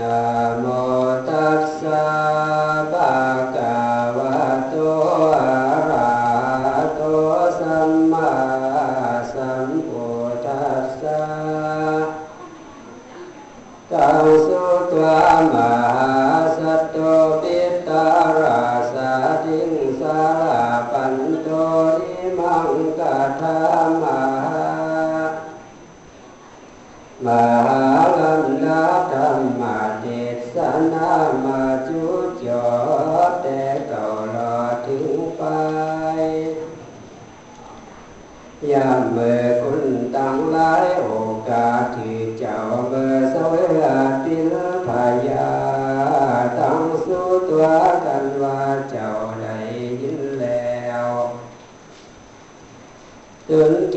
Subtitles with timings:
[0.00, 0.99] นะ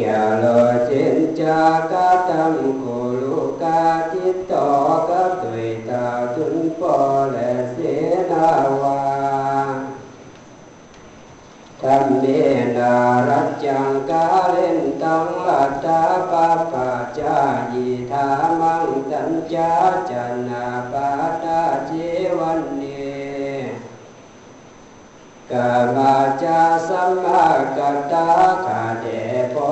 [0.03, 1.59] ตุนแก่ลอเจนจา
[1.91, 4.70] กาตัมกุลุกาทิตตอ
[5.09, 6.05] กับตุยตา
[6.36, 6.97] ตุนปอ
[7.31, 7.78] และเส
[8.31, 8.50] นา
[8.81, 9.02] วา
[11.81, 12.25] ธรรมเน
[12.78, 13.13] นา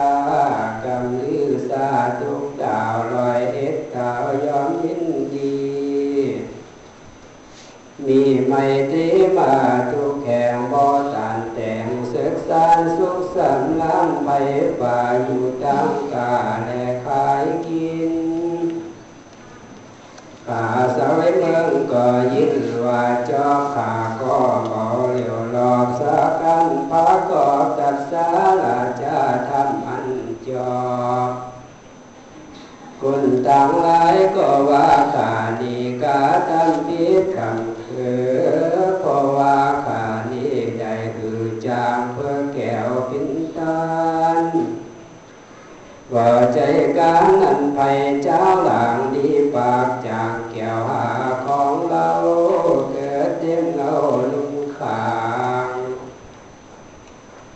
[0.84, 1.88] กำลือสา
[2.20, 5.56] ทุกดาวลอยเอ็ดดาวยอมยินดี
[8.06, 9.52] มีไม่ตีมา
[9.90, 10.82] ทุกแข่งบ่
[11.14, 12.64] ตานแต่งศึกษา
[12.96, 14.30] สุขสันต์ล้ำไป
[14.80, 16.32] ฝ่าอยู่ตั้งกา
[16.68, 16.75] ล
[21.98, 24.36] ก็ยินว่าจอขาก็
[24.68, 27.46] เมาเหลียวหลอกสักกันพระก็
[27.78, 28.26] ตัดสา
[28.62, 30.08] ลาจะทำอัน
[30.48, 30.76] จอ
[31.28, 31.30] บ
[33.00, 38.26] คุณต่างหลายก็ว่าขานีกาทำผิดคำคือ
[39.00, 39.56] เพราะว่า
[39.86, 43.78] ขานี่ได้คือจางเพื่อแก้วพินตา
[44.36, 44.44] น
[46.14, 46.58] ว่าใจ
[46.98, 47.80] การนั้นไป
[48.22, 50.25] เจ้าหลังดีปากจา
[54.80, 55.06] ขา
[55.66, 55.68] ง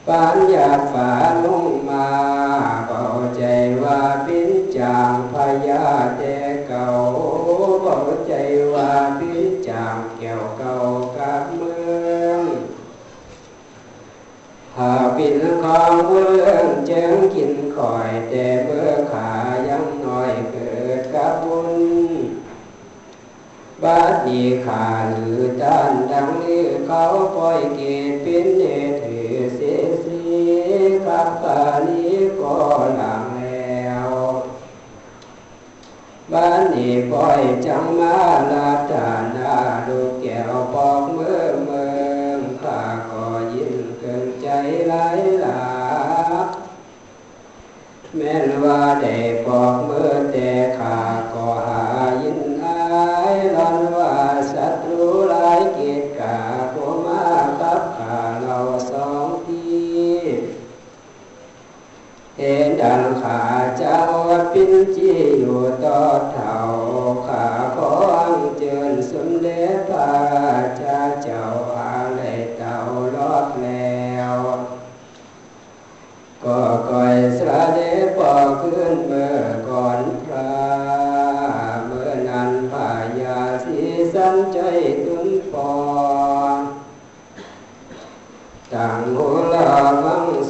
[0.07, 1.11] ปานยาฝา
[1.45, 2.07] ลุงมา
[2.87, 3.05] เบา
[3.37, 3.43] ใจ
[3.83, 5.35] ว่าปิ้นจางพ
[5.67, 5.85] ยา
[6.19, 6.37] แต่
[6.67, 6.87] เก่า
[7.83, 8.33] เบาใจ
[8.75, 10.77] ว่าปิ้นจางแก้วเก่า
[11.17, 11.75] กับเมื
[12.25, 12.43] อง
[14.77, 19.31] หาปินของเมืองเจิงกินคอยแต่เมื่อขา
[19.69, 21.71] ยงน้อยเกิดกับบุญ
[23.85, 27.03] บาดนี้ขาหรือด้านดังนี้เขา
[27.37, 28.63] ปล่อยเกตเป็นเน
[29.03, 30.21] ถือเสียสี
[31.07, 32.57] กับปานี้ก็
[32.97, 34.11] หลังแล้ว
[36.33, 38.17] บ้านนี้ปล่อยจังมา
[38.53, 39.55] ลาดานา
[39.87, 41.85] ลูแก้วปอกเมื่อเมื
[42.23, 42.81] องข้า
[43.11, 44.49] ก็ยินเกินใจ
[44.89, 45.61] หลายหลา
[48.17, 50.97] แม้นว่าได้ปอกเมื่อแต่ข้า
[51.30, 51.30] ก็
[63.83, 64.05] เจ้า
[64.53, 66.01] ปินจีอยู่ต่อ
[66.33, 66.59] เท่า
[67.27, 67.45] ขา
[67.77, 70.50] ขออังเจิญสมเด็จพระ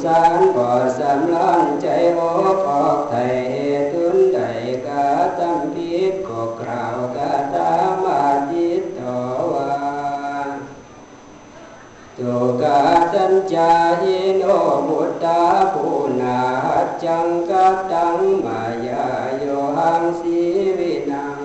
[0.04, 2.20] สารบ่อสำลานใจโอ
[2.56, 3.36] กออกไทย
[3.92, 4.38] ตุนใด
[4.86, 5.06] กา
[5.38, 7.70] ตำพิษก็กล่าวกาตา
[8.02, 8.20] มา
[8.50, 9.18] ติดต่อ
[9.52, 9.74] ว่า
[12.18, 12.80] ตุกา
[13.12, 13.72] ตัญจา
[14.02, 14.42] ยิโน
[14.88, 15.86] บุตตาภู
[16.20, 19.06] นาหัจจังกัตตังมายา
[19.38, 19.44] โย
[19.76, 20.38] หังสี
[20.78, 21.40] วินัง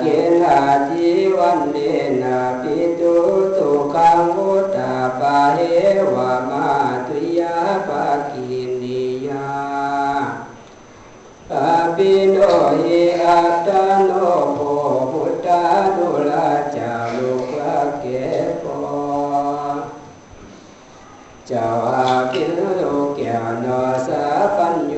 [0.00, 0.04] เก
[0.42, 1.76] ณาจีวันเด
[2.22, 3.16] นาปิตุ
[3.56, 5.58] ตุคังมุตตาปะเห
[6.14, 6.68] วะมา
[7.06, 7.56] ตุยา
[7.88, 9.50] ปะกินิยา
[11.50, 12.36] ปะปิโน
[12.82, 13.68] หิอัตต
[14.04, 14.10] โน
[14.54, 14.58] โพ
[15.12, 15.62] พุทธา
[15.96, 18.04] ดุลาจารุกะเก
[18.62, 18.64] ป
[21.46, 22.60] เจ้าอาคิโล
[23.02, 23.20] กแก
[23.64, 24.24] นอสา
[24.56, 24.94] ปัญญ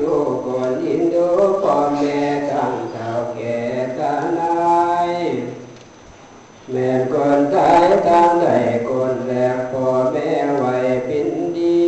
[8.11, 8.47] ยตั้งใด
[8.89, 10.75] คนแรกพ่อแม่ไว้
[11.07, 11.81] ปินดี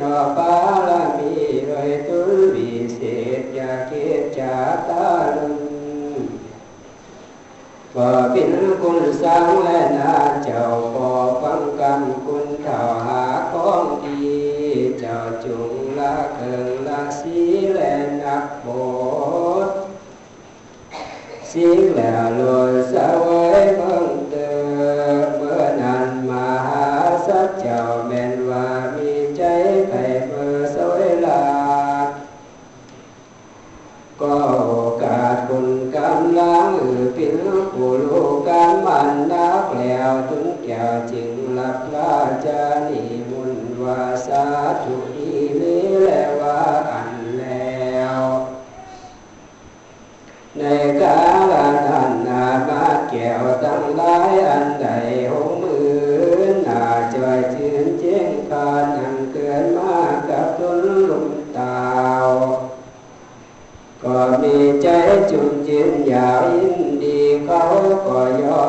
[0.00, 0.54] นอปา
[0.88, 1.32] ลามี
[1.66, 3.00] เลยตุลวิเศ
[3.40, 4.54] ษอยาเกตจา
[4.88, 5.54] ตาลุน
[7.94, 10.14] บ่เป็นคุณสร้างและนา
[10.44, 10.64] เจ้า
[10.94, 11.06] บ่
[11.42, 14.22] ฟังกำคุณเท่าหาของดี
[14.98, 17.38] เจ้าจุงละเคิงละสี
[17.74, 18.66] และนักโบ
[19.66, 19.68] ส
[21.50, 23.24] สิ่งแล้วลอยสว
[23.60, 24.11] ยเพิ่ง
[40.74, 42.14] แก่จึงหลับลา
[42.46, 44.44] จานิมุนวาสา
[44.82, 46.60] ธุอีลีและว่า
[46.90, 48.20] อันแล้ว
[50.58, 50.62] ใน
[51.00, 51.20] กา
[51.52, 51.54] ล
[51.86, 54.86] นั้นนามาแก้วตั้งหลายอันใด
[55.32, 56.82] หงมือน่า
[57.14, 59.98] จอยชื่นเจ้งพานังเกินมา
[60.28, 60.78] กับตน
[61.08, 61.28] ลุม
[61.58, 61.86] ตา
[62.26, 62.28] ว
[64.02, 64.88] ก็มีใจ
[65.30, 67.62] จุนจินอยากยินดีเขา
[68.06, 68.62] ก็ย้อ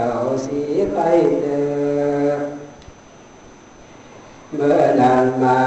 [0.00, 0.62] เก่าสี
[0.92, 0.98] ไป
[1.40, 1.66] เดิ
[2.36, 2.38] ม
[4.54, 5.60] เมื่อนั้นมา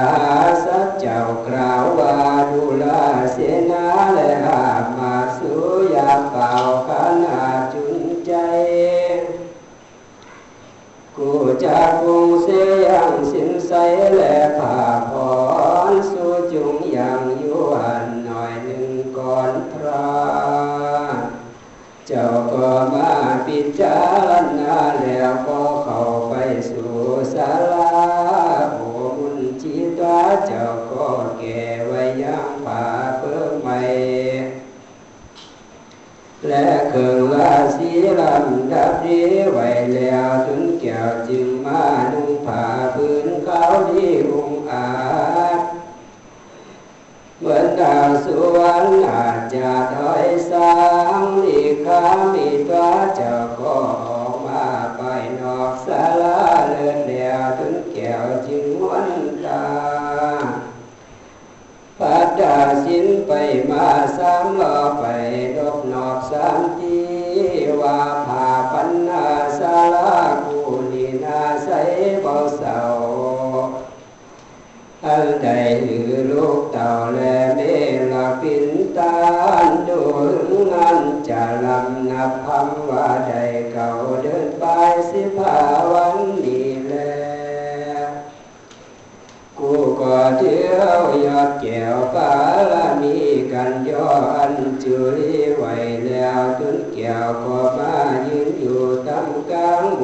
[0.64, 2.16] สัจเจ้ากล่าวว่า
[2.52, 3.38] ดูลาเส
[3.72, 4.64] นาและหา
[4.98, 5.54] มาสุ
[5.96, 6.52] ยาเป่า
[6.88, 6.90] ข
[7.24, 7.42] นา
[7.74, 8.34] จุนใจ
[11.18, 11.32] กู
[11.64, 13.74] จะคงเสียงสินใส
[14.16, 14.82] และผ่า
[15.12, 15.14] พ
[15.92, 20.12] รสู่จุงอย่างอยู่หันหน่อยหนึ่งก่อนพระ
[22.08, 23.12] เจ้าก็มา
[23.46, 24.21] พิจารณา
[25.04, 26.34] แล้วก็เข้าไป
[26.70, 26.94] สู่
[27.34, 27.90] ศาลา
[28.74, 28.80] โอ
[29.18, 31.08] มุนจิตาเจ้าก็
[31.38, 32.84] แก่ไว้ยังป่า
[33.18, 33.80] เพิ่มใหม่
[36.48, 37.90] และเครื่องราศี
[38.20, 44.90] ลำดับดีไว้แล้วถึงแก้วจึงมานุ่งผ้าพื้นเขาวดีองอา
[45.60, 45.62] จ
[47.40, 50.72] เหมือนดาวสุวรรค์อาจจะถอยสา
[51.20, 52.02] งลีขา
[52.34, 59.62] มีตัวเจ้าก็า
[62.00, 63.32] ปัดดาสินไป
[63.72, 63.88] มา
[64.18, 65.06] สามลอไป
[65.58, 67.00] ดอกนอกสามที
[67.82, 69.26] ว่าผ่าปันนา
[69.60, 70.60] สาลากู
[70.92, 71.70] ลีนาใส
[72.22, 72.80] เบาเศร้า
[75.06, 75.48] อันใด
[75.84, 77.20] หือลูกเต่าแล
[77.56, 77.60] เม
[78.12, 78.66] ลาปิน
[78.98, 79.16] ตา
[79.68, 80.02] นดู
[80.72, 81.00] งาน
[81.30, 83.34] จะลำนับคำว่าใด
[83.72, 83.90] เก่า
[84.24, 84.64] เดินไป
[85.10, 85.58] สิภา
[85.92, 86.18] วัน
[90.02, 92.32] นี้แลกูก็เที่ยวยอดแก้วฟ้า
[92.72, 93.18] ละมี
[93.52, 94.12] กันย้อ
[94.50, 94.52] น
[94.84, 97.96] จุลีไว้แล้วจนแก้วก็มา
[98.28, 100.02] ยืนอยู่ตำกลางห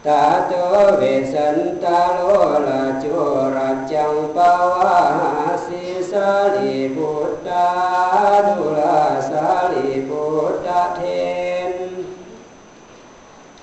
[0.07, 0.53] ตาโต
[0.97, 1.03] เว
[1.33, 2.21] สันตาโล
[2.67, 3.17] ละจุ
[3.57, 5.35] รัจจังปาวาหา
[5.67, 7.69] สิสาลีพุทธา
[8.47, 11.16] ดุลาสาลีพุทธเทน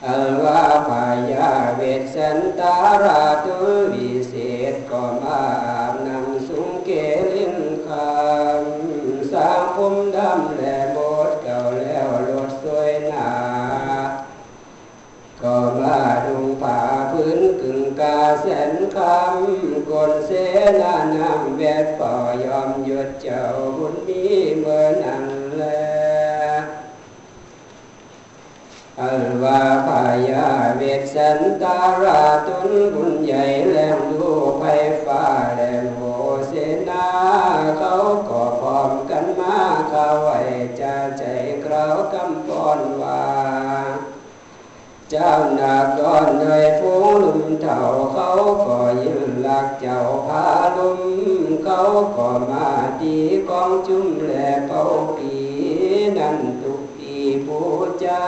[0.08, 1.82] อันวาพายาเว
[2.14, 3.58] สันตาราตุ
[3.94, 4.34] วิเศ
[4.74, 5.44] ษก็มา
[6.08, 6.90] นำสุงเก
[7.34, 7.58] ลิน
[7.88, 13.34] คำสร้างผมดำและโบดเก่าแล้วลดสวยหนา
[15.42, 16.80] ก็มาดูป่า
[17.12, 20.32] พื้นกึ่งกาแสนคำกนเส
[20.82, 23.44] นานำแวดป่อยอมหยุดเจ้า
[23.78, 24.24] บุญมี
[24.60, 25.26] เมื่อนั้น
[25.58, 26.03] แล้
[29.02, 30.48] อัลวาพายา
[30.78, 34.64] เวทสันตาราตุนบุญใหญ่แลมดูไฟ
[35.06, 35.24] ฟ้า
[35.56, 36.02] แลมโห
[36.48, 36.54] เส
[36.90, 37.08] นา
[37.78, 37.96] เขา
[38.30, 39.58] ก็พร้อมกันมา
[39.90, 40.40] เขาไว้
[40.80, 41.24] จะใจ
[41.62, 43.24] เกรากำปอนว่า
[45.10, 47.82] เจ้านาก้อนเลยฟูลุมเท่า
[48.14, 48.30] เขา
[48.68, 50.46] ก็ยืนหลักเจ้าพา
[50.78, 51.02] ลุม
[51.64, 51.82] เขา
[52.16, 52.68] ก็มา
[53.02, 53.18] ดี
[53.50, 54.32] กองจุ่มแหล
[54.68, 54.82] เป่า
[55.16, 55.34] ปี
[56.18, 56.38] นั่น
[57.48, 57.62] ทุกปีปู
[58.04, 58.24] จา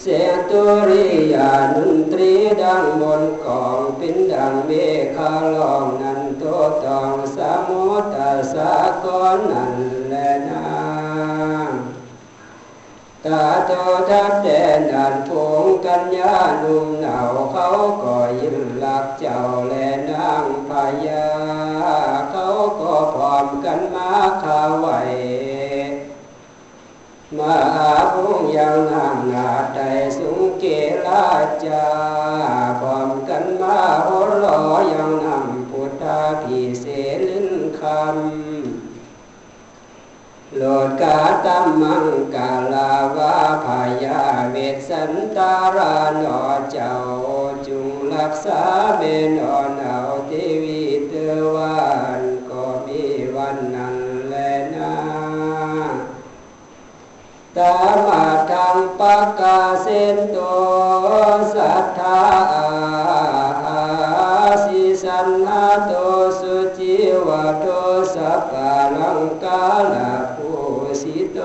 [0.00, 4.70] เสียงตุริยานุนตรีดังบนกองเป็นดังเม
[5.16, 6.44] ฆาลองนันโต
[6.84, 8.72] ตองสามุตตาสา
[9.04, 9.74] กรนัน
[10.08, 10.14] แล
[10.48, 10.66] นา
[13.24, 13.72] ตาโต
[14.08, 14.48] ทับแด
[14.78, 15.30] นดันพ
[15.62, 17.68] งกัญญานุ่มหนาวเขา
[18.02, 20.70] ก็ยิ้มหลักเจ้าและนางพ
[21.06, 21.26] ญา
[22.30, 22.48] เขา
[22.80, 24.10] ก็พร้อมกันมา
[24.42, 25.00] ขาไว้
[27.38, 29.80] มาอาพุงยังนางนาใด
[30.18, 30.64] สุงเก
[31.06, 31.26] ลา
[31.64, 31.86] จา
[32.80, 34.08] พร้อมกันมาโห
[34.42, 34.60] รอ
[34.92, 38.10] ยังนำพุทธาพิเศษลิ้นคำ
[40.56, 43.34] โลดกาตัมมังกาลาวา
[43.64, 44.20] พายา
[44.50, 44.56] เว
[44.88, 46.94] สันตารานอเจ้า
[47.66, 48.62] จุงรักษา
[48.98, 49.02] เบ
[49.38, 50.32] นอนเอาเท
[50.62, 51.12] วีเต
[51.54, 51.76] วั
[52.19, 52.19] น
[57.56, 57.74] ตา
[58.06, 60.36] มาทางปากาเสนโต
[61.54, 62.20] สัทธา
[64.64, 65.92] สิสันหาโต
[66.40, 67.66] สุจิวะโต
[68.14, 70.50] สัพพะลังกาลาภู
[71.02, 71.38] สิโต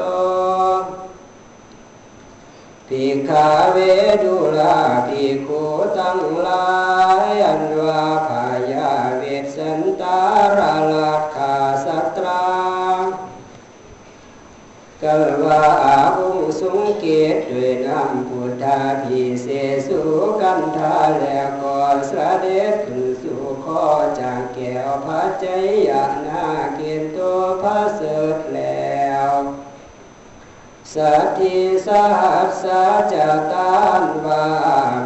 [2.87, 3.77] ภิกขาเว
[4.23, 5.63] ดุลาภิกขุ
[5.97, 6.67] ตั้งหลา
[7.25, 10.19] ยอันว่าพายาเวสสันตา
[10.57, 11.34] ราลัก
[15.05, 20.01] กัลวาอาวุสุงเกตด้วยน้ำพุทธาพิเศษสุ
[20.41, 21.81] กันทาและก่อ
[22.11, 23.83] สเด็จขึ้นสู่ข้อ
[24.19, 25.45] จากแก้วพระใจ
[25.89, 28.01] ยานาเกณฑ์ตัวพระเส
[28.35, 29.29] ดแล้ว
[30.93, 31.57] สัตถิ
[31.87, 32.83] สหัสสะ
[33.13, 34.47] จะตานวา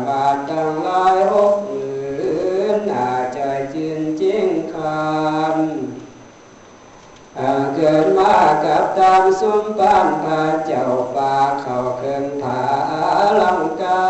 [0.08, 5.79] บาทั้งหลายหกหมื่นอาจจะจืนจริงคำ
[7.42, 12.62] อ่าเกิดมากับตามสุมปานพาเจ้าป่าเขาเคินผา
[13.40, 14.08] ลังกา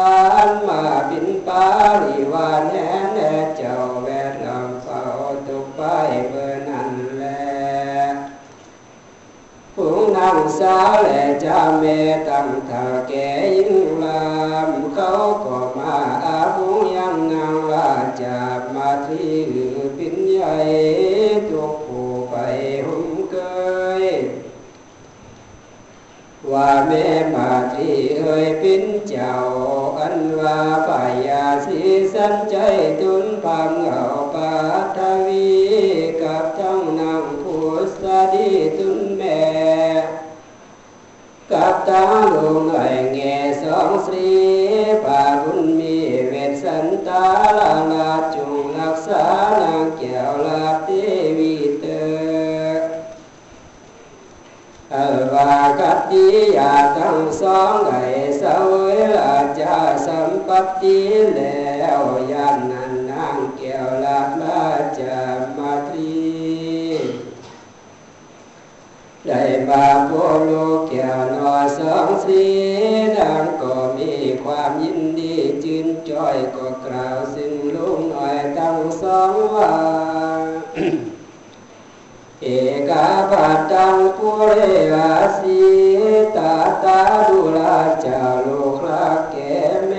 [0.47, 1.65] รมาบินปา
[2.03, 5.03] ริวานแน่แน่เจ้าแวดล้อมเฝ้า
[5.47, 5.81] ตุกไป
[6.29, 7.25] เบอร์นั้นแล
[9.75, 11.83] ผู้นางสาวและจ้าเม
[12.27, 14.23] ตั้งท่าแก่ยิ่งลา
[14.67, 15.11] มเขา
[15.45, 15.95] ก็มา
[16.25, 17.89] อาภุยังนางว่า
[18.21, 18.39] จะ
[18.73, 19.37] มาที่
[19.97, 20.55] ปินใหญ่
[26.53, 29.33] ว่าแม่มาที่เอ่ยปิ้นเจ้า
[29.99, 31.79] อันว่าปายาสี
[32.13, 32.55] สันใจ
[32.99, 34.53] ตุนพังเอาปา
[34.97, 35.49] ทวี
[36.21, 37.69] กับทั้งนางผู้
[38.01, 38.03] ส
[38.33, 39.41] ดีตุนแม่
[41.51, 42.03] กับตา
[42.33, 42.79] ลุงไอ
[43.13, 44.31] แง่สองสรี
[45.03, 47.25] ป่าบุญมีเวทสันตา
[47.57, 49.23] ลาลาจงรักษา
[49.61, 50.87] นางแก้วลาเท
[51.37, 52.19] วีเตอ
[54.95, 58.03] อัลวากั ตติยาทั้งสองได้
[58.37, 60.99] เสวยลาจาสัมปัติ
[61.35, 62.01] แล้ว
[62.31, 64.63] ยานนันนางแก้วลาลา
[64.99, 65.19] จา
[65.57, 66.13] มาตรี
[69.25, 70.11] ได้บาโพ
[70.45, 72.43] โลกแก้วนอสองสี
[73.17, 74.11] ดังก็มี
[74.43, 80.18] ความยินดีจืนจ้อยก็กล่าวซึ่งลุงหน่อยทั้งสองว่า
[82.43, 82.47] เอ
[82.89, 84.51] กาปัตตังปุเร
[84.93, 85.59] อาสี
[86.35, 86.53] ตา
[86.83, 89.55] ตาดุลาจาลูกรักแก่
[89.87, 89.93] แม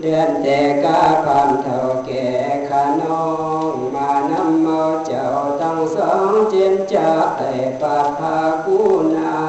[0.00, 2.28] เดือนแต่กาความเท่าแก่
[2.68, 3.26] ขานอ
[3.72, 5.26] งมานำมาเจ้า
[5.60, 8.78] ตั้งสองเจนจากแต่ปาพากู
[9.16, 9.40] นา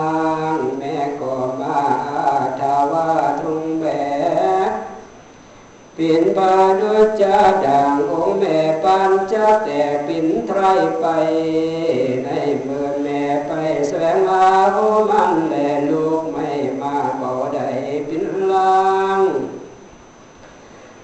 [0.56, 2.28] งแม่ก็มาอา
[2.60, 3.08] ทาวา
[3.42, 3.73] ทุง
[5.98, 10.60] ปิ่นบาดุจาด่างองแม่ปานจะแต่ปิ่นไทร
[11.00, 11.06] ไป
[12.24, 12.28] ใน
[12.62, 13.52] เมื่อแม่ไป
[13.88, 14.78] แสวงหาโอ
[15.10, 15.56] มันแล
[15.90, 16.50] ลูกไม่
[16.82, 17.60] มาเบาใด
[18.08, 18.84] ปิ่นลา
[19.18, 19.20] ง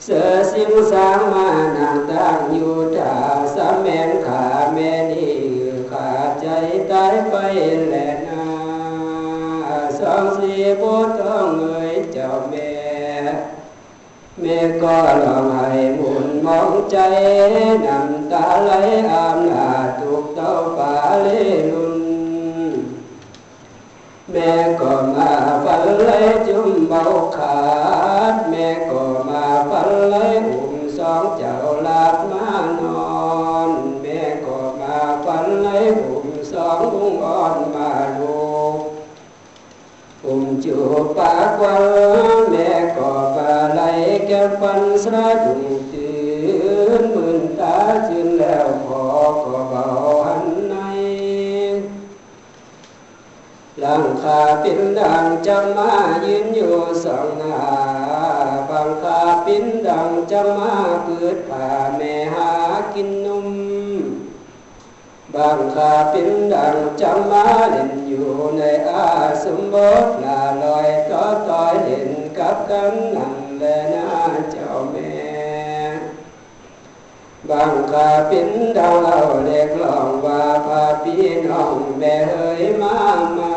[0.03, 3.13] เสือสิงสางมานางตั้งอยู่ท่า
[3.55, 4.43] สามแมนขา
[4.73, 5.35] แม่นี่
[5.91, 6.09] ขา
[6.41, 6.45] ใจ
[6.91, 7.35] ตายไป
[7.89, 7.95] แล
[8.27, 8.45] นา
[9.99, 12.68] สองสีบุตรต้องเอ่ยเจ้าแม่
[14.41, 16.97] แม่ก็ลองให้หมุนมองใจ
[17.85, 18.71] น้ำตาไหล
[19.11, 21.27] อามลาถูกเต้าป่าเล
[21.71, 21.99] ลุน
[24.31, 25.31] แม่ก็มา
[25.63, 26.09] ฝันไหล
[26.47, 27.03] จุ่มเบา
[27.37, 27.59] ขา
[28.33, 30.15] ด แม่ก็มาฝันไหล
[30.47, 31.55] อุ้มสองเจ้า
[31.87, 32.47] ลาดมา
[32.79, 33.19] นอ
[33.67, 33.69] น
[34.01, 35.67] แม่ก็มาฝันไหล
[35.99, 38.75] อุ้มสองลุงอ่อนมาลูก
[40.25, 41.83] อุ้มจูบปากวัน
[42.51, 43.81] แม่ ก็ปลาไหล
[44.27, 47.75] แก้ฟันสระดุงตื่นมื่นตา
[48.07, 49.03] จืนแล้วพอ
[49.43, 49.85] ก็เบา
[50.25, 50.75] หันใน
[53.79, 55.91] หลังคาปินดังจะมา
[56.25, 57.57] ยืนอยู่สองหน้า
[58.69, 62.51] บางคาปินดังจะมาเปิดผ้าแม่หา
[62.93, 63.49] กินนุ่ม
[65.35, 69.07] บางคาปินดังจะมาเล่นอยู่ในอา
[69.43, 74.09] สมบทลาลอยต่อต่อยเล่น กับกันนั่นแหละนะ
[74.51, 75.13] เจ้าแม่
[77.49, 82.97] บางคาปินดาวเอาเล็กลองว่าพาพี่น้องแม่เฮ้ยมา
[83.37, 83.55] มา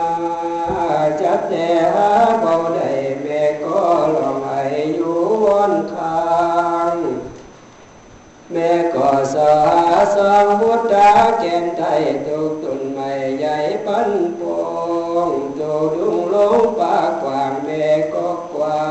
[1.20, 2.10] จับแต่หา
[2.40, 2.90] เบาได้
[3.22, 3.78] แม่ก็
[4.16, 4.60] ลองให้
[4.94, 6.31] อยู่วนคา
[8.52, 9.52] แม่ก็สา
[10.16, 13.56] สองพุทธาแกนไทยตุกตุนไม่ใหญ่
[13.86, 14.42] ปันป
[15.28, 18.82] งตัวดุงลงปากกว้างแม่ก็กว่า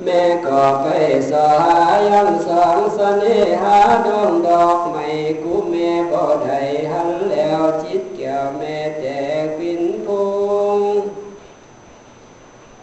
[0.04, 0.86] แม่ก็ไป
[1.30, 1.32] ส
[1.64, 3.24] หายังสองเสน
[3.62, 5.06] หาดวงดอกไม้
[5.42, 9.15] กูแม่บ่ได้หันแล้วจิตแก้วแม่แต่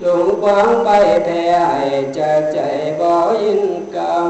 [0.05, 0.89] หลงวางไป
[1.25, 1.83] แพ้ให้
[2.17, 2.59] จะใจ
[2.99, 3.11] บ่
[3.41, 3.63] ยิน
[3.95, 4.29] กรรม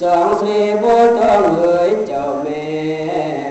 [0.02, 2.68] สองสีบุต้องเอ่ยเจ้าแม่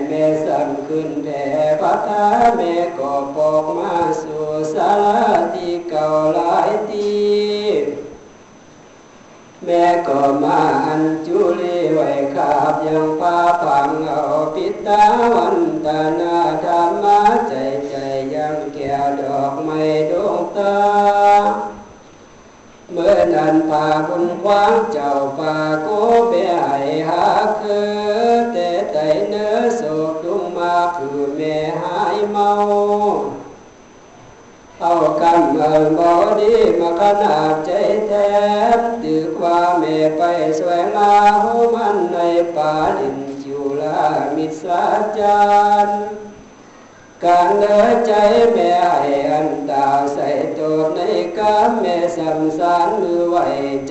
[0.07, 1.45] แม่สั่นขึ้นแผ่
[1.81, 2.25] พัฒนา
[2.57, 4.93] แม่ก็ปอกมาสู่สา
[5.39, 7.17] รที่เก่าหลายที
[9.65, 14.21] แม่ก็มาอันจุลีไว้ขาบยังป้าผังเอา
[14.53, 17.53] ปิตาวันตานาธรรมาใจ
[17.89, 17.93] ใจ
[18.33, 19.81] ยังแก้วดอกไม้
[20.11, 20.75] ดวงตา
[22.99, 25.87] เมื่อนันพาบุญคว้างเจ้าป่าโก
[26.29, 26.33] เบ
[26.63, 26.71] ไอ
[27.09, 27.25] หา
[27.59, 27.93] คือ
[28.53, 29.81] แต่ไตเนื้อโศ
[30.11, 32.51] กดุงมาคือแม่หายเมา
[34.81, 37.71] เอากำเอิงบอดีมาขนาดใจ
[38.07, 38.11] แท
[38.77, 40.21] บตึกว่าแม่ไป
[40.59, 42.17] สวยลาหูมันใน
[42.55, 44.01] ป่าดินจุลา
[44.35, 44.83] มิสา
[45.17, 45.41] จา
[45.85, 46.26] รย์
[47.25, 48.13] การเดินใจ
[48.53, 50.99] แม่ให้อันตาใส่ตัวใน
[51.37, 53.37] กามแม่สำสารมือไหว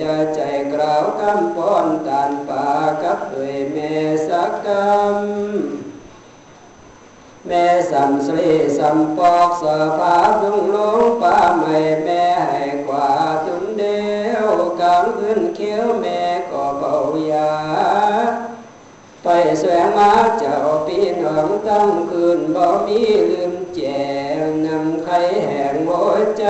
[0.01, 0.39] จะใจ
[0.73, 2.69] กล่าวคำป้อนตานป่า
[3.03, 3.93] กับด้วยแม่
[4.27, 5.15] สักกรรม
[7.47, 9.65] แม่สัมสรีสัมปอกส
[9.97, 13.09] ภาพดุงลงป่าไม่แม่ให้กว่า
[13.45, 14.47] ทุนเดียว
[14.79, 16.95] กลางคืนเขียวแม่ก็เบา
[17.31, 17.51] ยา
[19.29, 23.81] ไปแสวงหาเจ้าปีน้องตั้งคืนบ่มีลืมแจ
[24.37, 26.45] งนำไข่แห่งหัวใจ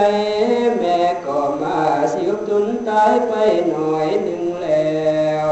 [0.78, 1.80] แม่ก็มา
[2.14, 3.34] สิวตุนตายไป
[3.70, 5.50] หน่อยหนึ่งแล้ว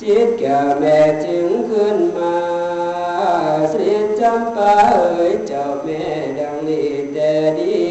[0.00, 2.36] จิตแก่แม่จึงขึ้นมา
[3.70, 6.04] เสียจำปาเอ๋ยเจ้าแม่
[6.38, 7.87] ดังนี้แต่ดี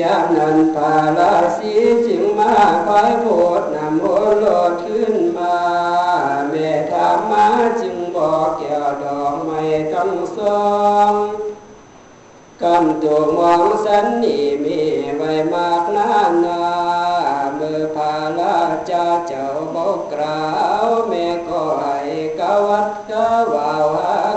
[0.00, 1.72] ยามนั้นพาลาสี
[2.06, 2.52] จึงมา
[2.86, 3.26] คอยโพ
[3.60, 4.06] ดนำโอ
[4.42, 5.56] รดขึ้นมา
[6.48, 7.46] แม่ถามมา
[7.80, 10.64] จึงบอกแก้วดอกไม้ทั้งสอ
[11.10, 11.12] ง
[12.62, 14.80] กำตัวมองสันนี่มี
[15.16, 16.62] ไว้มากนานนา
[17.54, 18.56] เมื่อพาลา
[18.90, 20.44] จาเจ้าบอกกล่า
[20.84, 21.98] วแม่ก็ให้
[22.38, 23.12] กวัดก
[23.52, 24.29] วาวา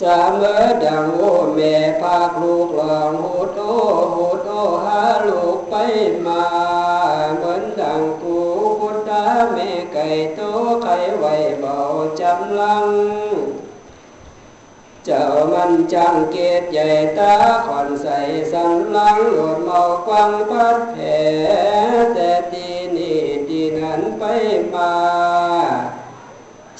[0.00, 0.46] สามเอ
[0.84, 1.22] ดังโอ
[1.54, 3.60] แม่พากลูกหลองหูโต
[4.14, 4.50] หูโต
[4.84, 5.74] หาลูกไป
[6.26, 6.44] มา
[7.36, 8.38] เหมือนดังกู
[8.80, 10.40] พุทธาแม่ไก่โต
[10.82, 11.78] ไข่ไว้เบา
[12.20, 12.86] จำลัง
[15.04, 17.34] เจ้ามันจังเกตใหญ่ตา
[17.66, 18.08] ขอนใส
[18.52, 21.04] สันหลังหลดเมากวังพัดแผล
[22.14, 24.22] แต่ตีนี่ตีนั้นไป
[24.74, 24.92] มา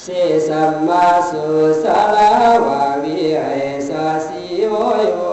[0.03, 0.07] เส
[0.47, 1.45] สัมมาสุ
[1.83, 1.85] ส
[2.15, 2.31] ลา
[2.65, 3.47] วาวิไอ
[3.87, 5.23] สาสีโอยโอ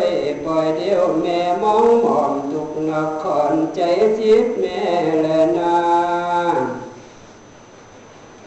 [0.00, 0.04] ย
[0.44, 3.80] ปล่อยเดียวแม่มองมอมทุกนักขอนใจ
[4.18, 4.82] จิตแม่
[5.22, 5.76] และนา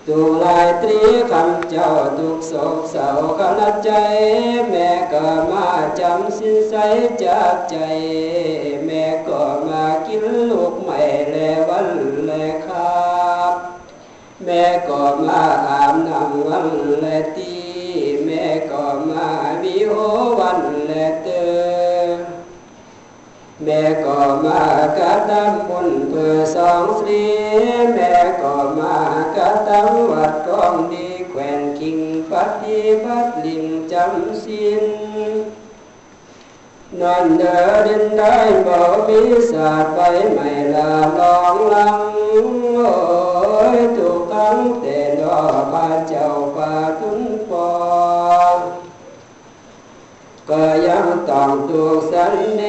[0.08, 1.00] ตุลายตรี
[1.32, 3.10] คำเจ้าทุกโศกเศร้า
[3.40, 3.92] ขณะใจ
[4.70, 5.68] แม่ก็มา
[6.00, 6.74] จำสินใส
[7.24, 7.78] จากใจ
[8.86, 10.67] แม่ก็มากินลู
[14.50, 16.68] แม่ก็มาอาบน้ำวัน
[17.02, 17.54] และตี
[18.26, 19.28] แม่ก็มา
[19.62, 19.94] วิโอ
[20.40, 22.10] วันและเตอ
[23.64, 24.62] แม่ก็มา
[24.98, 27.26] กระทำบุญเพื่อสองสรี
[27.94, 28.96] แม่ก็มา
[29.36, 32.00] กระทำวัดกองดีแขวนกิ่ง
[32.32, 34.84] ปฏิบัติลิงจำสิน
[37.00, 38.36] นอนเดินดินได้
[38.68, 40.00] บ่มีศาสตร์ไป
[40.34, 41.98] ไม่ลาลองลัง
[42.76, 42.94] โอ้
[43.78, 45.40] ยังแต่ดอ
[45.74, 47.70] พระเจ้าป่าทุนปอ
[50.50, 52.64] ก็ยังต้องถูกสันเน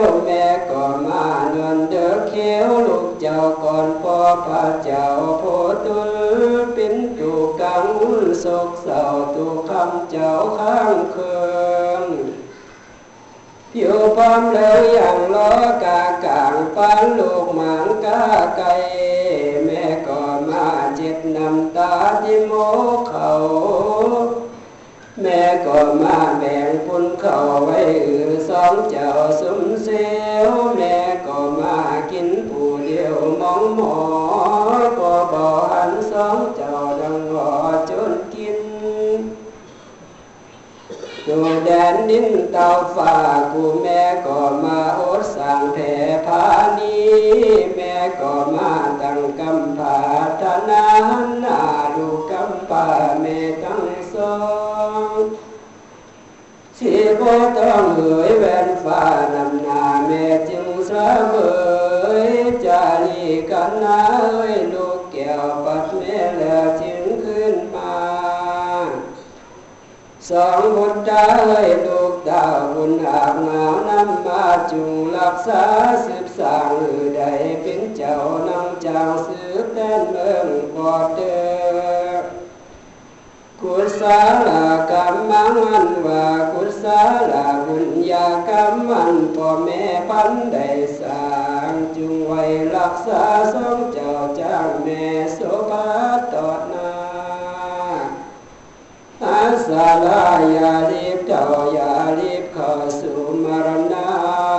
[0.00, 5.06] วแม่ก็มาเนินเดือเขียวลูกเจ้าก่อนพ่อพระเจ้า
[5.38, 5.44] โพ
[5.86, 6.10] ตุล
[6.74, 7.86] เป็นถูกกัง
[8.40, 9.02] โศกเศร้า
[9.34, 11.34] ถูกคำเจ้าข้างเคื
[11.82, 12.02] อง
[13.72, 15.52] ผิวพร้อมเลยอย่างล้อ
[15.84, 18.22] กากางปานลูกหมางกา
[18.56, 18.72] ไก่
[20.96, 22.52] เจ็บน้ำตาที่โม
[23.08, 23.30] เขา
[25.20, 29.88] แม่ก็มาแบ่งปุนเขาไว้อือสองเจ้าสมเซ
[30.46, 30.96] ลแม่
[31.26, 31.78] ก็มา
[32.10, 33.96] กินผู้เดียวมองหมอ
[34.98, 36.74] ก็บ่หันสองเจ้า
[41.28, 43.14] ดูแดนดินเตาฟ้า
[43.52, 45.92] กูแม่ก็มาอดสั่งแผ่
[46.26, 46.44] พา
[46.78, 46.96] นี
[47.76, 49.98] แม่ก็มาตั้งกำผา
[50.40, 50.86] ธนา
[51.40, 51.60] หน้า
[51.96, 52.86] ลูกกำป่า
[53.20, 53.84] แม่ทั้ง
[54.14, 54.36] สอ
[55.16, 55.20] ง
[56.78, 59.02] สิบ่ต้องเอ่ยแว่นฟ้า
[59.34, 60.92] นำหน้าแม่จึงเส
[61.32, 62.34] มอ
[62.64, 64.54] จาลีกันนาเอ้ย
[70.30, 71.26] สองบุตรได้
[71.86, 75.64] ลูกดาวบุญอาบงาวน้ำมาจุงรักษา
[76.04, 77.22] สืบสร้างหือใด
[77.62, 78.16] เป็นเจ้า
[78.48, 81.38] นำจางสืบแดนเมืองปอดเด้
[82.12, 82.20] อ
[83.60, 84.02] กุศ
[84.48, 84.50] ล
[84.90, 86.84] กรรมังอันว่ากุศ
[87.30, 87.34] ล
[87.66, 90.68] บุญญากรรมันพ่อแม่พันได้
[91.00, 91.26] สร้า
[91.70, 92.42] งจุงไว้
[92.76, 95.88] รักษาสองเจ้าจ้างแม่โสภา
[96.34, 96.63] ตอด
[100.06, 104.06] ลาอย่ารีบเจ้าอย่ารีบเข้าสู่มรณะ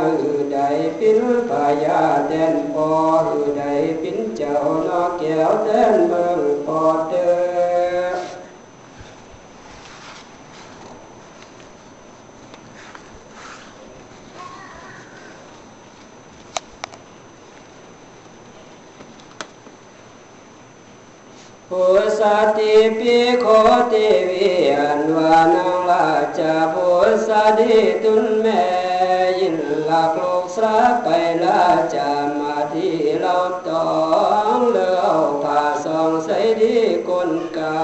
[0.04, 0.58] หือใด
[1.00, 1.20] ปิน
[1.50, 2.92] ปายาแดนปอ
[3.26, 3.64] หือใด
[4.02, 4.56] ปินเจ้า
[4.88, 7.55] นอกแก้วแดนเมืองปอเดิน
[21.72, 21.86] ปุ
[22.20, 22.22] ส
[22.58, 23.46] ติปิโค
[23.92, 26.90] ติวิอันวานังลาจาปุ
[27.28, 28.64] สติตุนแม่
[29.40, 29.58] ยิน
[29.90, 31.08] ลักลูกสระไป
[31.44, 33.36] ลาจะมาที่เรา
[33.70, 33.92] ต้อ
[34.56, 35.10] งเล่า
[35.44, 36.30] ผ่าสองใส
[36.62, 36.78] ดี
[37.10, 37.78] กลกา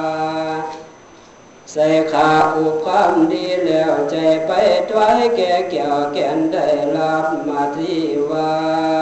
[1.73, 4.51] ใส่ขาอุบความดีแล้วใจไป
[4.89, 8.51] ถวายแก่แก้วแก่นได้รับมาที่ว่า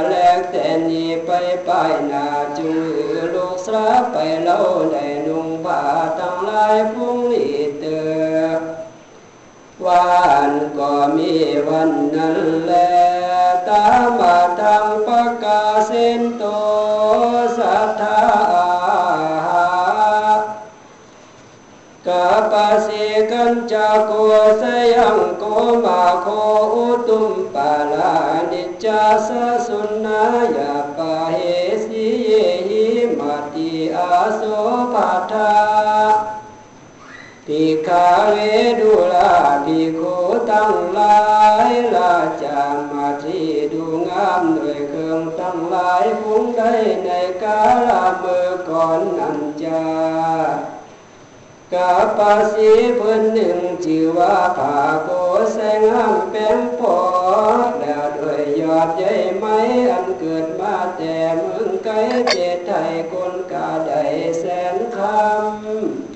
[0.07, 1.31] แลกแต่นี้ไป
[1.67, 2.25] ป้ายนา
[2.57, 2.77] จุง
[3.33, 5.81] ลูกสระไปเล่าได้นุ่งผ้า
[6.19, 8.59] ทั้งหลายพุ่งนี้เตอ
[9.85, 10.09] วา
[10.49, 11.33] นก็มี
[11.67, 12.73] วานนั่นแล
[13.67, 13.83] ตา
[14.19, 25.43] มาทังประกาเซนตสัากาปาสิกันจากัวสยังโก
[25.85, 26.27] มาโค
[26.73, 28.13] อุตุมปาลา
[28.51, 29.29] นิจจาส
[29.67, 30.23] สุนา
[30.55, 31.39] ยาปาเห
[31.85, 32.31] สิเย
[32.67, 32.85] หิ
[33.17, 34.41] มาติอาโส
[34.93, 35.51] ปัทา
[51.73, 55.09] กาลเมื่อก่อนนันจากาปาสีเพิ่นหนึ่งชื่อว่าผาโก
[55.53, 56.97] แสงห้ามแป้งพอ
[57.79, 59.57] แล้วด้วยยอดใหญ่ไม้
[59.91, 61.93] อันเกิดมาแต่เมืองไกล
[62.31, 64.03] เจตไทยคนกาได้
[64.39, 64.43] แส
[64.75, 64.99] นค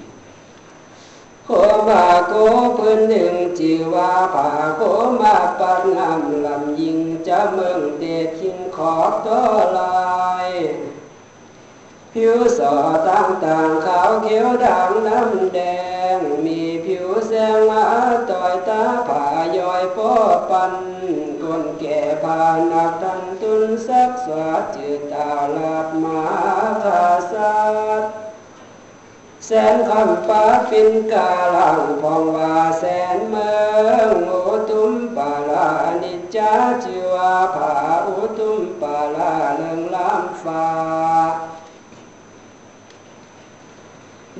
[0.09, 1.49] ำโค
[1.87, 2.33] มาโก
[2.75, 4.81] เพิ่นหนึ่งชื่อว่าผาโก
[5.21, 8.03] มาปันงามลำยิงจะเมืองเต
[8.39, 10.49] ชิงขอบตัวลาย
[12.17, 12.75] ผิวสอ
[13.09, 15.59] ต่างๆขาวเขียวด่างน้ำแด
[16.15, 17.85] ง มีผิวแสงมา
[18.29, 19.25] ต่อยตาผ่า
[19.57, 20.13] ยอยป้อ
[20.49, 20.73] ปัน
[21.43, 26.21] คนแก่ผ่านักทันตุนสักสวาจืดตาลาดมา
[26.83, 27.57] คาสั
[28.01, 28.03] ด
[29.45, 32.83] แสนคำป้าปินกาลังพองว่าแส
[33.15, 33.51] นเมื
[33.87, 34.33] องโอ
[34.69, 35.69] ตุมปาลา
[36.01, 37.73] นิจาจิวาผา
[38.07, 40.67] อุตุมปาลาเลิงล้ำฟ้า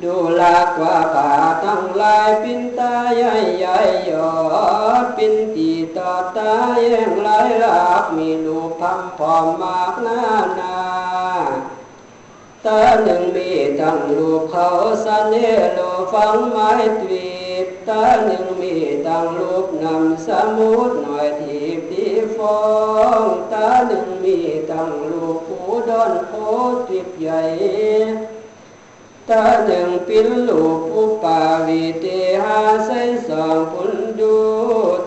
[0.03, 1.31] ดูลากว่าป่า
[1.63, 4.33] ตั้งลายปินตาใหญ่ใหญ่ยอ
[5.03, 10.23] ดปินตีต่อตาแย่งลายลากมีลูกพังพอมมากหน้า
[10.59, 10.77] นา
[12.65, 14.67] ตาหนึ่งมีตั้งลูกเขา
[15.05, 15.35] สันเน
[15.73, 15.79] โล
[16.13, 17.31] ฟังไม้ตวี
[17.87, 18.75] ตาหนึ่งมี
[19.07, 22.03] ตั้งลูกนำสมุดหน่อยทีปี
[22.35, 22.61] ฟอ
[23.21, 24.37] งตาหนึ่งมี
[24.71, 26.31] ตั้งลูกผู้ดอนโพ
[26.89, 27.41] ติบใหญ่
[29.29, 32.05] ตาหนึ่งปิลลูปุปาวิเต
[32.43, 32.91] หาใส
[33.27, 34.35] สองปุนดู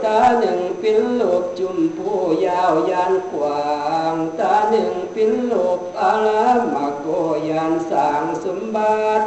[0.05, 3.61] ตาหนึ่งปิลลูปจุมผู้ยาวยานกว้า
[4.13, 7.07] งตาหนึ่งปิลลูปอาลามาโก
[7.49, 9.27] ยานสางสมบัติ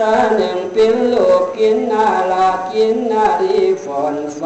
[0.00, 4.42] ตาหนึ่งเป็นลูกกินนาลากินนาดีฝอนไฟ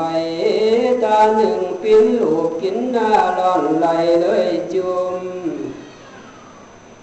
[1.05, 3.87] ตาหนึ่งเป็นลูกกินนาลอนไหล
[4.21, 5.17] เลยจุม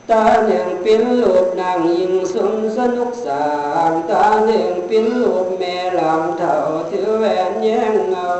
[0.10, 3.48] ตาหนึ่งเป็นลูกนางยิงสมสนุกสา
[3.92, 6.58] นตาหนึ่งเป็นลูกแม่ลำเท่า
[6.90, 8.32] ถือแหวนแย่งเงา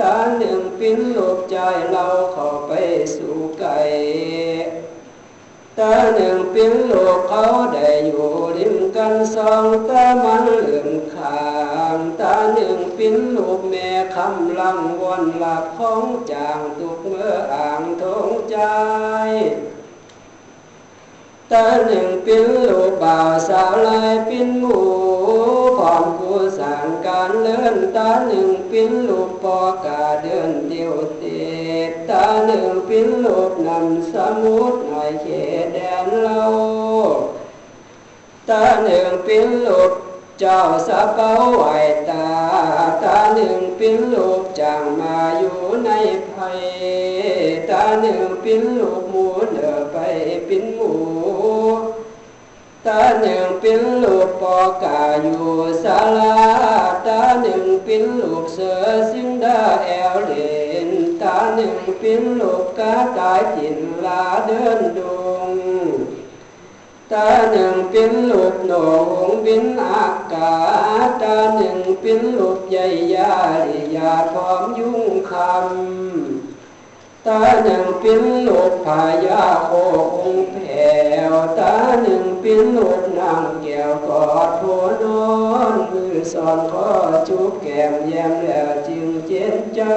[0.00, 1.56] ตาหนึ่งเป็นลูกใจ
[1.90, 2.72] เราเข้าไป
[3.14, 3.78] สู่ไก่
[5.80, 11.40] ตาหนึ่งเป็นลูกเขาได้อยู่ริมกันสองตามันเหลื่อมขา
[11.96, 18.56] งตาหนึ่งเป็นลูกแม่คำลังวนหลับของจางตุกเมื่ออ่างทงใจ
[21.50, 24.80] ตาหนึ่งเป็นลูกบ่าวสาวลายเป็นหมู
[25.78, 31.24] พร้อมกูสางการเลื่อนตาหนึ่งเป็นลูกปอกาเดินเดียวเต
[32.10, 35.26] ตาหนึ่งเป็นลูกนำสมุดหน่อยเข
[35.62, 36.44] ตแดนเล่า
[38.48, 39.92] ตาหนึ่งเป็นลูก
[40.40, 41.64] เจ้าสะเป้าไหว
[42.10, 42.26] ตา
[43.02, 45.90] ตาหนึ่งเป็นลูกจางมาอยู่ใน
[46.32, 46.60] ภัย
[47.70, 49.96] ตาหนึ่งเป็นลูกหมูเดินไป
[50.46, 50.92] เป็นหมู
[52.86, 55.44] ตาหนึ่งเป็นลูกปอกาอยู่
[55.84, 56.36] ศาลา
[57.06, 60.32] ตาหนึ่งเป็นลูกเสือสิงดาแอลเล
[60.88, 65.00] นาหนึ่งเป็นลูกกาตายจินลาเดินด
[65.46, 65.50] ง
[67.12, 68.72] ตาหนึ่งเป็นลูกหน
[69.26, 70.52] งบินอากา
[71.22, 73.32] ตาหนึ่งเป็นลูกใหญ่ยา
[73.68, 80.90] ลิยาพร้อมยุ่งคำตาหนึ่งเป็นลูกพายาโคองแผ่
[81.32, 84.62] วตาหนึ่งเป็นลูกนางแก้วกอดโท
[85.02, 85.24] นอ
[85.72, 86.90] นมือสอนข้อ
[87.28, 89.96] จุบแก้มแย้มแล้วจึงเจนจ้า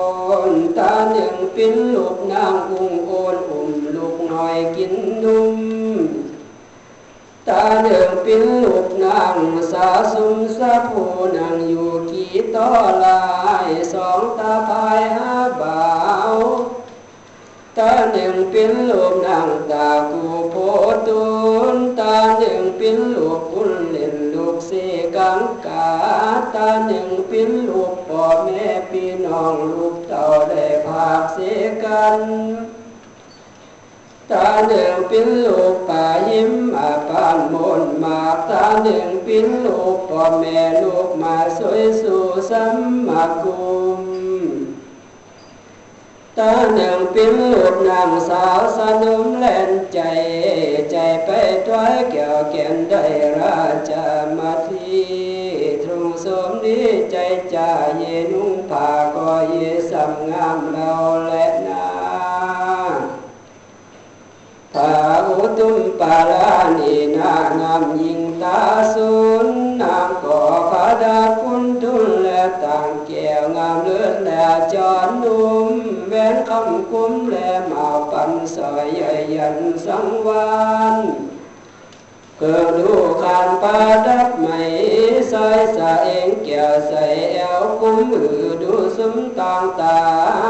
[0.31, 5.57] อนตาหนึ่งปิ้นลุดสาหน่อยหน่อยอินอ่อยให้แม่หาโพตาหนึ่งปิ้นลุดสาวปิ้นลุกนางอุ้งโอนอุ้มลูกหน่อยกินนุ่ม
[7.47, 9.37] ตาเดิมเป็นลูกนาง
[9.71, 12.69] สาสุมสะผู้นางอยู่กี่ต่อ
[13.05, 13.23] ลา
[13.67, 15.90] ยสองตาพายห้าบา
[17.77, 20.55] ตาหนึ่งเป็นลูกนางตากูโพ
[21.07, 21.23] ตุ
[21.75, 24.71] นตาหนึ่งเป็นลูกอุ่นเล่นลูกเส
[25.15, 25.89] กังกา
[26.55, 31.37] ตาหนึ่งเป็นลูกพ่อแม่พี่น้องลูกเต่าได้ภาคเส
[31.83, 32.19] กัน
[34.31, 43.55] ตาหนึ่งเป็นลูกป่ายิ้มมาปานมนมาตาหนึ่งเป็นลูกพ่อแม่ลูกมาสวยสู่สัมมากุ
[43.97, 44.10] ม
[46.37, 49.99] ตาหนึ่งเป็นลูกนางสาวสนุมแล่นใจ
[50.91, 51.29] ใจไป
[51.67, 53.03] ต้อยเกี่ยวเกียนได้
[53.39, 54.05] ราชา
[54.37, 55.01] มาที
[55.85, 56.79] ทรงสมดี
[57.11, 57.15] ใจ
[57.53, 59.55] จ่าเยนุ่งผ้าก็เย
[59.91, 60.93] สำงามเรา
[61.27, 61.87] และนา
[64.73, 64.93] ผา
[65.27, 68.59] อุตุมปาลานีนางามยิงตา
[68.93, 69.15] สุ
[69.45, 69.47] น
[69.81, 75.69] นางก่อผาดาคุณทุนและต่างแก้วงามเลือดและจอนนุ่ม
[76.33, 80.51] นคำคุ้มและมาปันสอยใหญ่ยันสังวา
[80.93, 80.95] น
[82.37, 84.61] เกิดดูขานปาดับไม่
[85.29, 87.03] ใส่สะเองแกี่ยวใส่
[87.33, 90.01] แอวกุ้มมือดูสมต่างต่า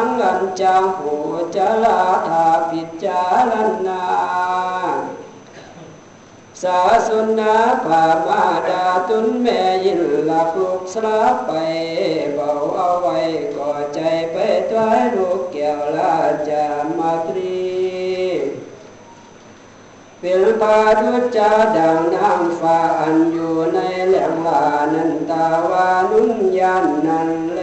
[0.03, 1.13] งอันจางผู
[1.55, 3.53] จะลาทาปิดจาร
[3.87, 4.03] ณา
[6.65, 11.51] สาสุนาผามาดาตุนแม่ยินหลักลูกสลาไป
[12.33, 13.19] เบาเอาไว้
[13.55, 13.99] ก่อใจ
[14.31, 14.35] ไป
[14.69, 16.15] ตัวลูกแก้วลา
[16.49, 16.65] จา
[16.97, 17.61] มาตรี
[20.19, 27.61] เป็นปาทุจาดังน้ำฟ้าอันอยู่ในแหลมลานันตาวานุญญาณนันแล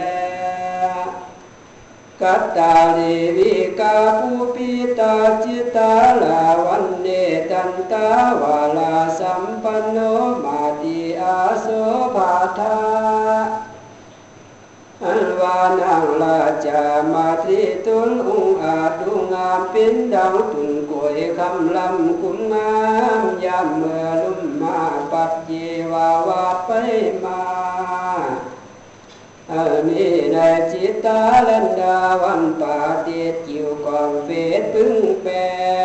[2.21, 7.07] กัตตาลีวิกาภูปิตาจิตาลาวันเน
[7.59, 8.09] ตันตา
[8.41, 9.97] วาลาสัมปันโน
[10.43, 11.67] มาติอาโส
[12.15, 12.79] ภาทา
[15.05, 22.73] อันวานังลาจามาทิตุนอุงอาจดูงามเป็นดังตุนกวยคำลำคุณงา
[23.21, 24.79] มยามเมื่อลุ่มมา
[25.11, 25.51] ปัดเย
[25.91, 26.69] วาวาไป
[27.23, 27.39] มา
[27.91, 28.08] อา
[29.87, 30.37] มีใน
[30.71, 35.27] จิตตาลันดาวันปาเตียจิวกองเฟดพึ่งแป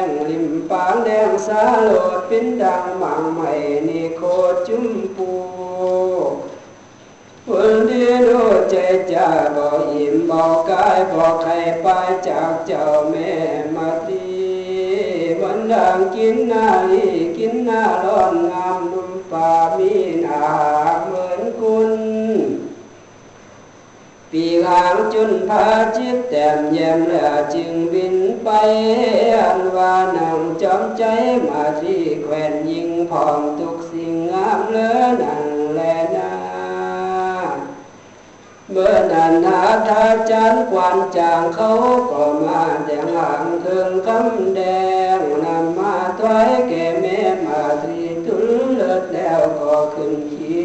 [0.03, 3.53] งริมปางแดงสาโลดเป็นดังมังใหม่
[3.89, 4.23] นิโค
[4.67, 5.33] จุมปู
[7.51, 8.29] วันดีโน
[8.71, 8.75] ใจ
[9.13, 11.87] จ่าบอกอิ่มบอกกายบอกใครไป
[12.29, 13.33] จากเจ้าแม่
[13.75, 14.27] มาตี
[15.41, 19.93] วันดังกินหน้าลีกินหน้าร้อนงามนุ่มฟ้ามี
[20.25, 20.45] นา
[21.05, 21.93] เมือนคุณ
[24.37, 25.67] ปีหางจุนพา
[25.97, 28.49] จิตแต้มแยมแล้วจึงบินไป
[29.41, 31.05] อันว่านังจอมใจ
[31.49, 35.81] มาที่แควนยิงพองทุกสิ่งงามเลือนั่นแล
[36.17, 36.33] นา
[38.71, 41.73] เมื่อนันหาทาจันกวนจางเขา
[42.11, 44.61] ก็มาแดงหางเทิงคำแด
[45.17, 50.65] งนำมาถวายแก่แม่มาทีทุนเลิศแล้วก็ขึ้นขี่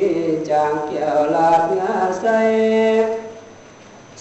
[0.50, 2.26] จางเกี่ยวลาดงาใส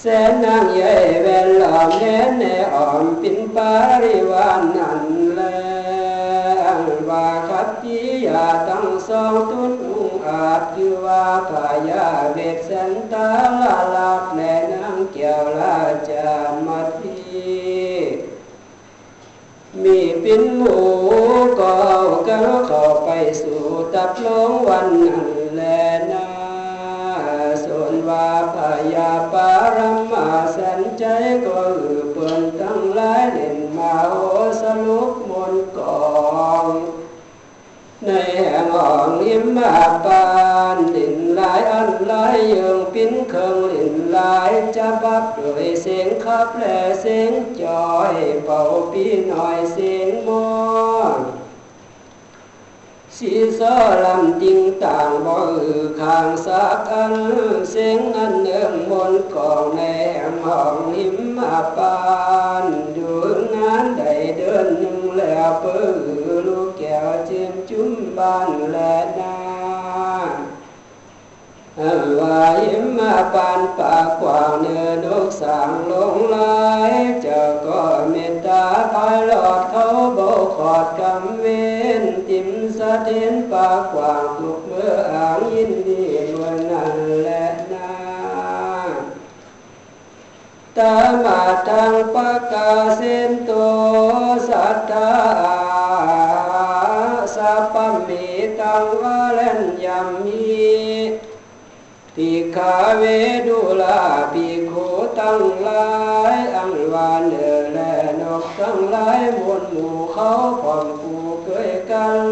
[0.02, 3.72] แสนนางใหญ่เวลลอมแน่แน่อ่อมปินปา
[4.03, 5.03] ริวานนัน
[5.34, 5.40] แล
[7.09, 13.28] ว่าขับจียาตั้งสองตุนอุงอาจคือว่าพายาเวกสันตา
[13.61, 15.78] ลาลาบแน่นางเกี่ยวลา
[16.09, 16.28] จา
[16.66, 17.16] มาที
[19.82, 20.76] มีปินหมู
[21.59, 23.09] ก็เอากันเข้าไป
[23.42, 23.62] สู่
[23.94, 25.62] ตับลงวันนั้นแล
[26.11, 26.28] นา
[28.09, 28.59] ว่าพ
[28.94, 29.78] ยาปาร
[30.12, 31.04] มาสันใจ
[31.46, 34.16] ก็อือเปินทั้งหลายเด่นมาโอ
[34.62, 36.09] สรุปมนกอ
[36.62, 36.64] ง
[38.06, 39.72] ในแห่งอ่องอิมมา
[40.04, 40.22] ปา
[40.76, 47.32] นดินหลายอันหลายเยืองปิ้นเคิงลินหลายจะบับด้วยเสียงขับและเสียง
[47.62, 48.61] จอยเป่า
[48.92, 50.46] ปีหน่อยเสียงมอ
[51.16, 51.38] ง
[54.83, 57.14] ต่างบ่อือข้างสักอัน
[57.71, 59.81] เสียงอันเนื่องมนต์ของใน
[60.14, 60.35] แห่ง
[71.79, 80.18] วเปื้อลูกแก้วเจียมจุ้มบ้ายิมมาปานปากกว้างเนื้อนกสางลงลายเจ้าก็เมตตาพายหลอดเขาโบ
[80.57, 81.47] ขอดกำเว
[82.01, 82.49] นติม
[82.79, 86.05] สะเทนปากกว้างปลุกเมื่ออ่างยินดี
[86.35, 87.93] เมื่อนั้นแหละนา
[90.79, 93.53] ตามาทางปากกาเส้นโต
[94.49, 95.12] สัทธา
[97.35, 97.74] สัพพ
[98.09, 98.26] มิ
[98.61, 100.38] ตังวาเลนยามี
[102.21, 103.05] ปิขาเว
[103.47, 104.01] ดุลา
[104.33, 104.73] ปิโค
[105.19, 105.89] ตั้งหลา
[106.35, 107.35] ยอังวานเน
[107.73, 112.27] และนกตั้งหลายมวลหมู่เขาพร้อมกูเกยกัน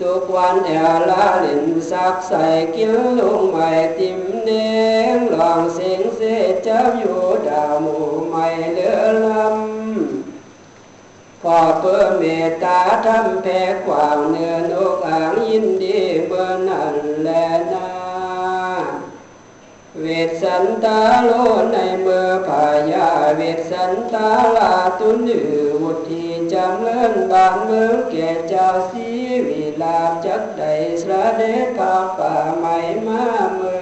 [0.00, 0.70] ทุกวันแอ
[1.10, 2.44] ลาลินสักใส่
[2.74, 3.68] กินลุงใหม่
[3.98, 4.80] ติมเด้
[5.14, 6.20] งลองเสียงเส
[6.66, 9.79] จับอยู่ดาวหมู่ใหม่เลือลำ
[11.44, 17.28] พอเพื่อเมตตาทำแพ้กว่างเนื้อนกอ่างยินดีเมื่อนั้นแล
[17.72, 17.90] นา
[20.00, 21.30] เวทสันตาโล
[21.72, 29.08] ในเมื่อพายาเวทสันตาลาตุนือวุธีจำเลินบานเมืองแก่เจ้าสี
[29.46, 30.62] วิลาจักใด
[31.02, 32.76] สระเดชภาป่าใหม่
[33.06, 33.24] มา
[33.56, 33.76] เมื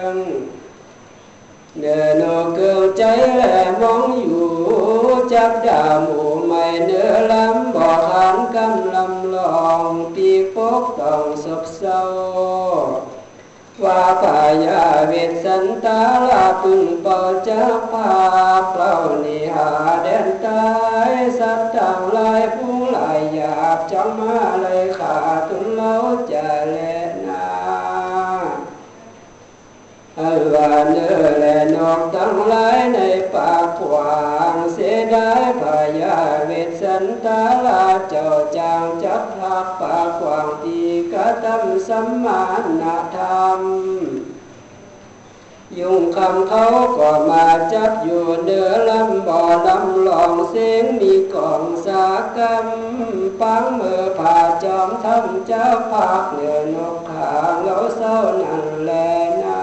[0.00, 0.14] อง
[1.80, 3.02] เดินโอเกิลใจ
[3.36, 3.42] แล
[3.80, 4.50] มองอยู่
[5.32, 18.12] จักดาหมูายาเวทสันตาลาพึงป่าจักภา
[18.60, 18.94] พเปล่า
[19.24, 19.70] นิหา
[20.02, 20.64] เดนตา
[21.10, 25.16] ยสัตว์ต่างหลายผู้หลายหยาบจังมาเลยขา
[25.48, 25.94] ตุนเล้า
[26.30, 26.76] จะแล
[27.26, 27.46] นา
[30.18, 30.20] อ
[30.52, 31.44] วานเนอแล
[31.74, 32.98] นอกตั้งหลายใน
[33.34, 34.22] ปากขวา
[34.54, 40.80] งเสียดายพายาเวทสันตาลาเจ้าจางจับหักปากขวางตี
[41.12, 42.44] กระทำสัมมา
[42.80, 42.82] น
[43.16, 43.60] ธรรม
[45.78, 46.66] ยุงคำเขา
[46.98, 52.06] ก็มาจับอยู่เนื้อลำบ่อลำลองเสียงมีกองสา
[52.36, 52.66] กรรม
[53.40, 58.90] ปังมือผ่าจอมทำเจ้าภาคเหนือนกขาเราเศร้านั่นแล
[59.42, 59.62] นา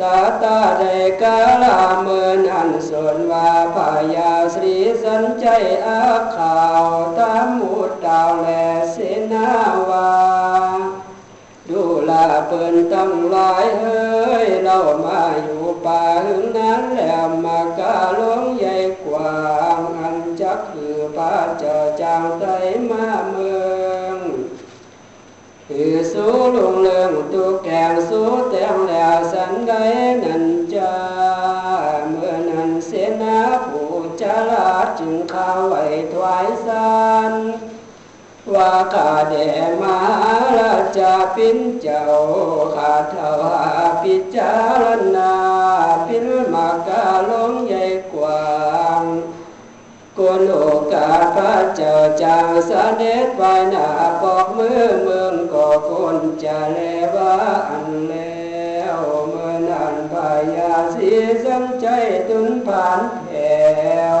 [0.00, 5.46] ตาตาได้กาลาเมินอันส่วนว่าพายาสรีสันใจ
[5.86, 6.04] อา
[6.36, 6.84] ข่าว
[7.18, 8.48] ตามมูดดาวแล
[8.92, 8.96] เส
[9.32, 9.48] นา
[9.88, 10.43] วา
[12.56, 19.38] เปินตั้งหลายเฮ้ยเรามาอยู่ป่าหึงนั้นแล้วมากาหลวงใหญ่กว่า
[19.76, 22.44] งอันจักคือพระเจ้าจางไต
[22.90, 23.52] มาเมื
[23.92, 24.16] อง
[25.68, 29.72] คือสู้ลุงเลืองตุกแกงสู้แต้มแล้วสันใด
[30.22, 30.44] นัน
[30.74, 30.94] จา
[32.08, 32.90] เมื่อนั้นเส
[33.22, 36.94] นาผู้จาลาดจึงเข้าไว้ถวายสั
[37.32, 37.34] น
[38.52, 39.48] ว่าข้าแด่
[39.82, 39.96] มา
[40.58, 42.04] ราชาปินเจ้า
[42.74, 43.72] ข้าเท่าหา
[44.02, 44.84] พิจาร
[45.16, 45.34] ณา
[46.06, 48.44] พินมากาลงใหญ่กว่า
[49.00, 49.02] ง
[50.18, 52.70] กโอกาพระเจ้าจางเส
[53.02, 53.88] ด็จไปหน้า
[54.22, 56.78] ปอกมือเมืองก็คนจะเล
[57.14, 57.34] วา
[57.70, 61.10] อันแล้วเมื่อนั้นพายาสี
[61.44, 61.86] สังใจ
[62.28, 63.30] ตุนผ่านแถ
[64.18, 64.20] ว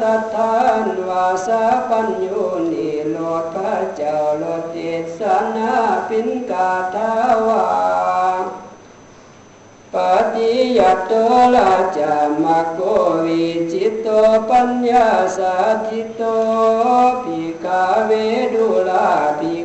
[0.00, 2.42] สัทธานวาสาปัญญู
[2.72, 5.20] นิโลดพระเจ้าโลดเดชส
[5.56, 5.72] นา
[6.08, 7.12] ปินกาทา
[7.46, 8.09] วา
[10.90, 11.12] ฏิยัตโต
[11.54, 12.80] ลาจามะโก
[13.24, 14.06] วิจิตโต
[14.48, 15.54] ปัญญาสา
[15.86, 16.22] ธิโต
[17.22, 18.10] ปิกาเว
[18.52, 19.60] ดุลาปิ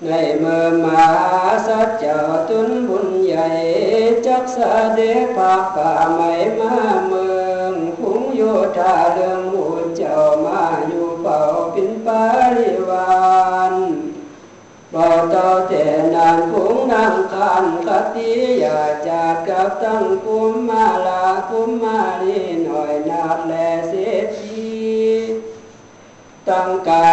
[0.00, 7.02] Lệ mơ mà sát chờ tuấn bún dậy Chắc xa đế pháp và mấy ma
[7.08, 7.90] mường.
[8.02, 14.02] Cũng vô trà đường mù chào ma nhu phào pin phá đi văn
[14.92, 20.98] Bảo tao thể nạn cũng năng khăn khát tí Và chạc các tăng cúm ma
[20.98, 23.82] la, cúm ma đi Nói nạt lệ
[26.48, 27.06] ตั้งกา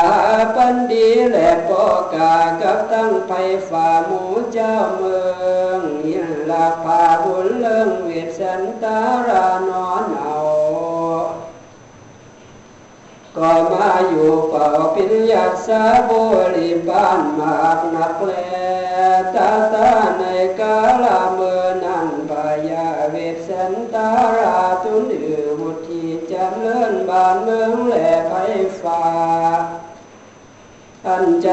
[0.56, 3.32] ปันดีและปอกากับตั้งไป
[3.70, 4.24] ฝ่าหมู
[4.54, 5.18] เจ้าเมื
[5.62, 10.38] องยินลาพาบุญเลิงเวทสันตารานอนเอา
[13.38, 16.22] ก็มาอยู่เป่าปิญญาสาบุ
[16.56, 18.32] ริบ้านมากนักแล
[19.36, 20.23] ตาตาน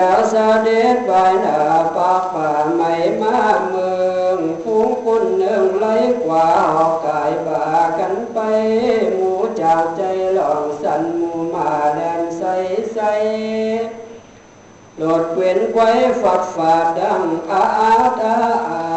[0.01, 1.11] อันเจ้าเสด็จไป
[1.43, 1.61] หน้า
[1.97, 3.39] ปากป่าไม่มา
[3.69, 3.91] เมื
[4.23, 5.87] องฟูงคุณหนึ่งไหล
[6.25, 7.65] กว่าหอกกายบา
[7.99, 8.39] กันไป
[9.15, 10.03] หมูจากใจ
[10.35, 12.43] หลองสันหมูมาแดนใส
[12.95, 12.99] ใส
[14.97, 15.89] โหลดเว้นไว้
[16.23, 18.37] ฝัดฝาดดังอาอาตา
[18.69, 18.90] อา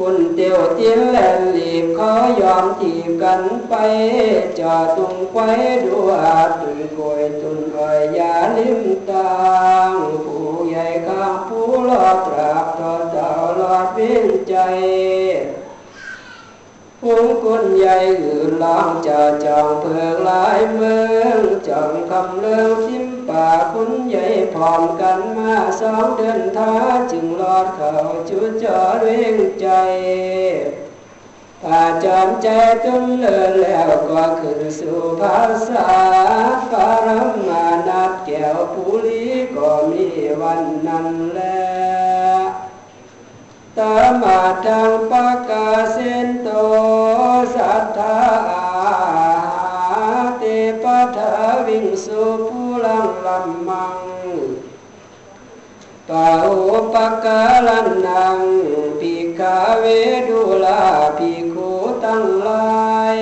[0.00, 3.74] กุนเตียวเตียนแลนหลีบเขายอมจีบกันไป
[4.58, 5.48] จอตุงไว้
[5.84, 8.80] ดูอาตุยกวยตุนอ่อยยาลิม
[9.10, 9.30] ตา
[9.88, 9.92] ง
[10.24, 13.30] ผู้ใหญ่ข้างผู้ลอดตราบต่อเต่า
[13.60, 14.54] ลอดวินใจ
[17.00, 26.74] พุงกุนใหญ่อื่นล้างจะจองเพิงหลายเมืองจองคำเลื่องทิม ป่าคุณใหญ่พร้อมกันมาสองเดินท้า
[27.12, 27.92] จึงลอดเขา
[28.28, 29.66] จุดจอดเร่งใจ
[31.62, 32.48] ถ้าจอมใจ
[32.84, 35.90] ตุ้มเลินแล้วก็ขึ้นสู่ภาษา
[36.72, 37.08] ปาร
[37.48, 39.24] มานัดแก้วภูลี
[39.56, 40.06] ก็มี
[40.40, 41.40] วันนั้นแล
[43.78, 46.48] ตามาทางปากาเซนโต
[47.54, 48.18] สัทธา
[50.38, 50.42] เต
[50.82, 51.32] ปะทา
[51.66, 53.96] วิงสุภ ลังลัมมัง
[56.08, 58.38] ปาอุปกาลันนัง
[59.00, 59.84] ปิกาเว
[60.28, 60.82] ดุลา
[61.16, 61.70] ปิคู
[62.04, 63.18] ตั้งลาย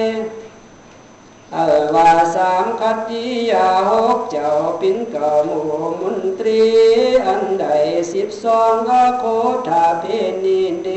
[1.56, 4.50] อัลวาสามคัตติยาหกเจ้า
[4.80, 5.64] ปินกหมู่
[6.00, 6.62] มุนตรี
[7.26, 7.66] อันใด
[8.12, 9.24] สิบสองอโค
[9.68, 10.04] ธาเพ
[10.44, 10.88] นินเด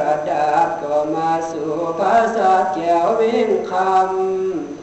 [0.00, 0.48] รดา
[0.80, 4.75] ก็มาสู่ภาษาแก้วเว้งคำ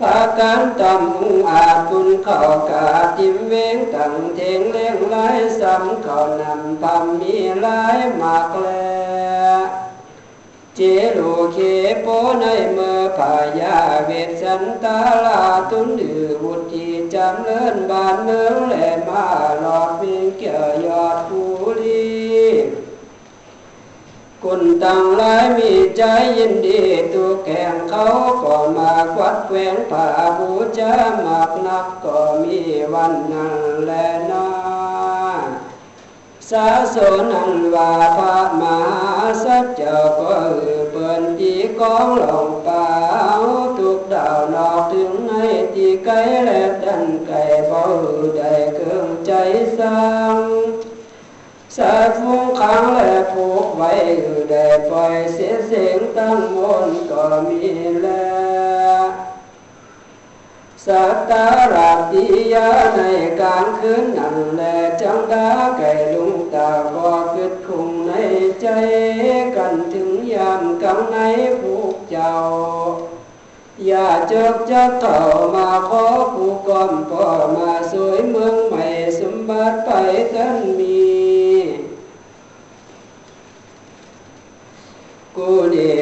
[0.00, 2.40] พากันตำมุงอาจตุนเข้า
[2.70, 2.86] กา
[3.16, 5.28] ติมเวงตั้งเทงเลี้ยงไล่
[5.60, 8.66] ซ้ำเขานำพำมีหลายมากแล
[10.74, 10.80] เจ
[11.18, 11.58] ลูเค
[12.02, 12.06] โป
[12.40, 14.10] ในเมื่อพายาเว
[14.42, 18.74] สันตาลาตุนดือวุธีจำเลินบานเมืองแหล
[19.08, 19.26] มา
[19.60, 21.42] หลอดวิ่งเกี่ยวยอดภู
[21.80, 22.17] ลี
[24.44, 26.02] คุณต่างหลายมีใจ
[26.38, 26.80] ยินดี
[27.14, 28.06] ตัวแก่งเขา
[28.42, 30.06] ก็มาวัดแหวงผ่า
[30.38, 32.60] บูชามากนักก็มี
[32.92, 33.90] วันนั้นแล
[34.30, 34.46] นา
[36.50, 36.96] สาโส
[37.30, 39.10] นันว่าพระมหา
[39.44, 42.86] สัจเจ้าก็อือเปินตีกองหลงป่า
[43.78, 45.32] ทุกดาวนอกถึงใน
[45.74, 46.14] ตีไกล
[46.44, 47.82] และดันไก่บ่
[48.36, 49.32] ได้เครื่องใจ
[49.78, 49.98] สั
[50.34, 50.36] ง
[51.78, 53.92] สาธุขังและผูกไว้
[54.50, 57.60] ได้ปล่อยเสียเสียงตั้งมนก็มี
[58.02, 58.38] แล้
[59.00, 59.02] ว
[60.86, 63.00] สัตตาราติยาใน
[63.40, 68.12] กลางคืนนั่นแหละจังดาไก่ลุงตาก็กึดคงใน
[68.60, 68.66] ใจ
[69.56, 71.16] กันถึงยามกำใน
[71.60, 72.34] ผูกเจ้า
[73.86, 75.20] อย่าเจกจะเข้า
[75.54, 76.04] มาขอ
[76.34, 77.26] ผู้ก่อมพ่อ
[77.56, 78.86] มาสวยเมืองใหม่
[79.20, 79.90] สมบัติไป
[80.34, 81.17] กันมี
[85.40, 85.92] กูดี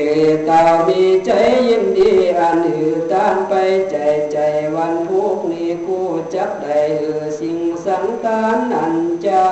[0.48, 1.30] ตามีใจ
[1.68, 3.52] ยินดีอันหือตานไป
[3.90, 3.96] ใจ
[4.32, 4.36] ใจ
[4.74, 6.00] วันพวกนี้กู
[6.34, 8.94] จักได้หือสิ่งสังตานนัน
[9.26, 9.46] จา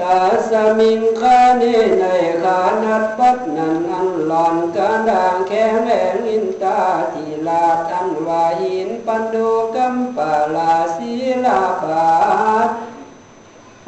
[0.00, 0.18] กา
[0.50, 1.62] สมิงคาเน
[1.98, 2.04] ใน
[2.42, 6.80] ขานัดปัดนันอันหลอนกาดางแข็งแรงอินตา
[7.12, 11.12] ทีลาทันวาหินปันดูกัมปาลาศี
[11.44, 12.08] ลาบา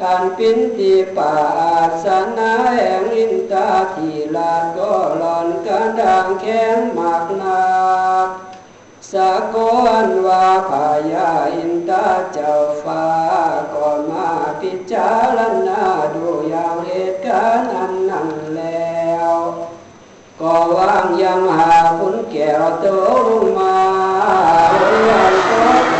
[0.02, 2.06] การปินตีป่าอาส
[2.38, 7.66] นาแห่งอินตาทีลาดก็หลอนกระดังแข็งมากนั
[8.26, 8.28] ก
[9.12, 13.06] สะกอนว่าพายาอินตาเจ้าฟ้า
[13.72, 14.28] ก็มา
[14.60, 15.38] พิจาร
[15.68, 15.82] ณา
[16.14, 19.32] ดูอย่างเหตุการณ์อันนั้นแล้ว
[20.40, 22.86] ก็วางยังหาคุณแก้วโต
[23.28, 23.76] ลงมา
[24.78, 25.99] เรียนก็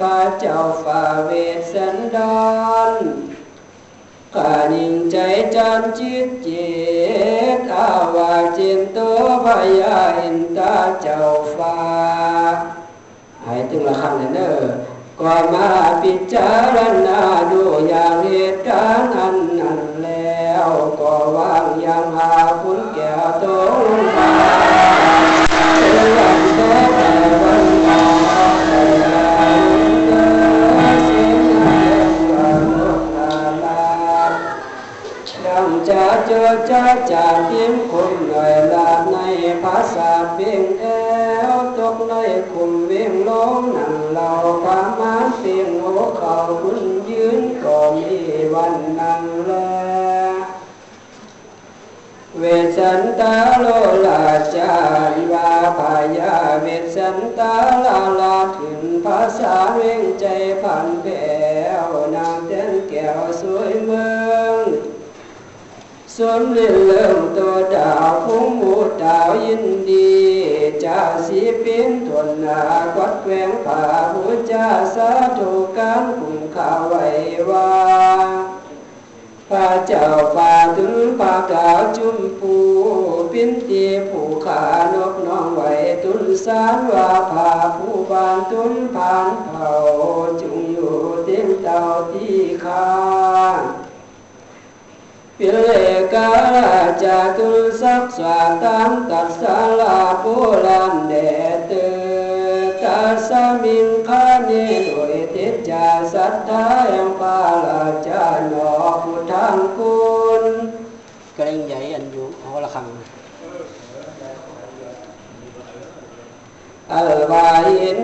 [0.00, 2.36] พระเจ้าฝ่าเวทสันดา
[2.90, 2.92] น
[4.36, 5.16] กานิ่งใจ
[5.54, 6.48] จำจิตเจ
[7.56, 9.46] ตอาวาจินตัวพ
[9.80, 11.20] ยาอินตาเจ้า
[11.56, 11.78] ฟ้า
[13.44, 14.60] หายถึงละคำเนอ
[15.20, 15.68] ก็มา
[16.02, 17.20] ปิจารณา
[17.50, 20.68] ดูอย่างเหตุการณ์อันนั้นแล้ว
[21.00, 22.30] ก็วางยางหา
[22.62, 24.46] คุณแก่วตัวลงมา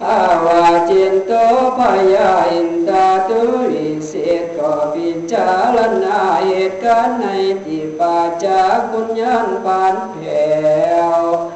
[0.00, 9.96] awacinto paya inda turi sit ko bichalan ait kan nai ti pa cha kunyan pan
[10.20, 11.48] phèo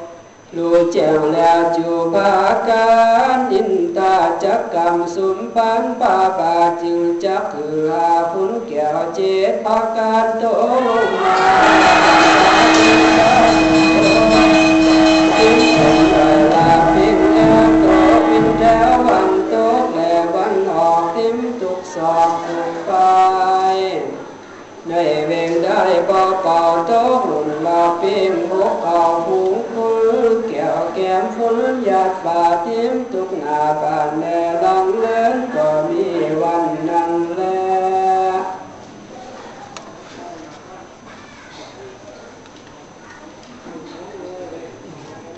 [0.57, 7.21] lu chèng la chu ba kan in ta chắc cam sum pan pa pa chư
[7.21, 12.00] chắc la phun kẹo chết pa can tô
[33.83, 34.25] การแล
[34.65, 35.07] ลังเล
[35.57, 36.07] ก็มี
[36.43, 37.43] วันนั้นแล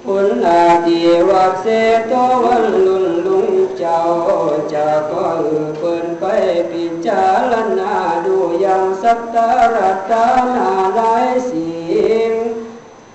[0.07, 1.67] คุณนาดีวักเส
[2.11, 2.13] ต
[2.45, 3.49] วันลุนลุง
[3.79, 4.03] เจ้า
[4.73, 6.25] จะก็เอือเปินไป
[6.71, 7.95] ปิจารณา
[8.27, 9.37] ดูอย่างสัตต
[9.75, 10.13] รัต
[10.55, 11.17] นาได้
[11.51, 11.71] สิ
[12.31, 12.52] ง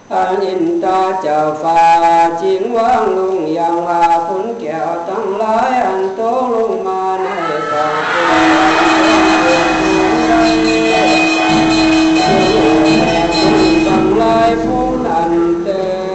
[0.09, 6.47] nhìn ta chờ pha chiến quán lung dòng mà phun kẹo tăng lái anh tố
[6.51, 8.03] lung ma này ta
[13.85, 16.07] tăng lái phun anh tê.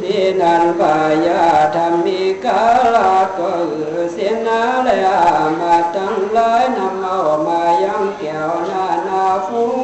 [0.00, 3.66] Thiên anh và ya tham mi cá là cờ
[4.16, 9.83] xin á lẽ à, mà tăng lái nằm ao mà dân kẹo na na phun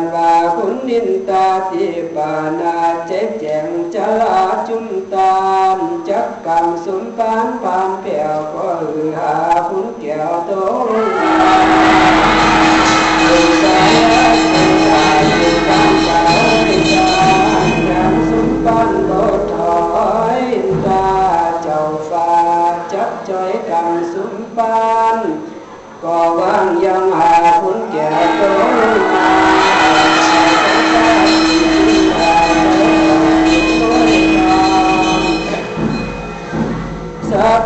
[0.00, 5.34] นว่าคุณนินตาที่ปานาเจ็บแจงจลาจุมตา
[5.76, 5.78] น
[6.08, 9.20] จักกรรมสมปานปานเปียวก็หือห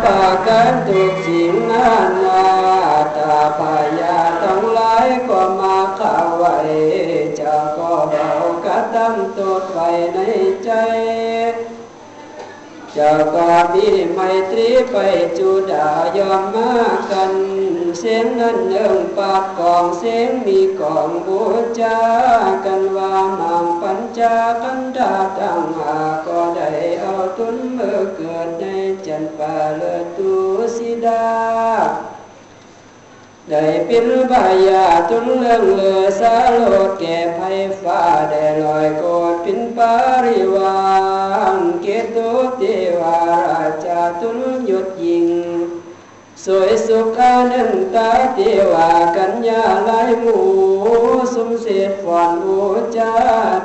[0.05, 1.91] ปากันทุกสิ่งนา
[2.23, 2.43] นา
[3.15, 6.57] ตาปายาทั้งหลายก็มาเข้าไว้
[7.39, 8.29] จะก็เบา
[8.65, 9.77] กระตั้งตัวไป
[10.13, 10.17] ใน
[10.63, 10.69] ใจ
[12.97, 14.19] จะก็มีไม
[14.51, 14.95] ตรีไป
[15.37, 15.87] จูดา
[16.17, 16.71] ยอมมา
[17.11, 17.33] กัน
[17.99, 21.41] เสียงนั้นเนื่องปากกองเสียงมีกองบู
[21.79, 21.99] ชา
[22.65, 25.95] กันว่ามังปัญจากันดาตังหา
[26.27, 26.69] ก็ได้
[26.99, 28.65] เอาตุนเมื่อเกิดใน
[29.05, 29.81] จันปาเล
[30.17, 30.33] ตุ
[30.75, 31.25] สิดา
[33.51, 39.93] ได้เป็นบายาตุนเรื่องเลือสาโลดแก่ภัยฟ้าได้ลอยโกดเป็นปา
[40.25, 40.79] ริวา
[41.55, 41.85] นเก
[42.15, 42.63] ตุเท
[42.99, 43.17] วา
[43.49, 45.27] ราชาตุนหยุดยิง
[46.43, 48.39] สวยสุขานันตาเท
[48.71, 50.39] วากัญญาลายหมู
[51.35, 52.59] สมเสษฟอนบู
[52.97, 53.13] จา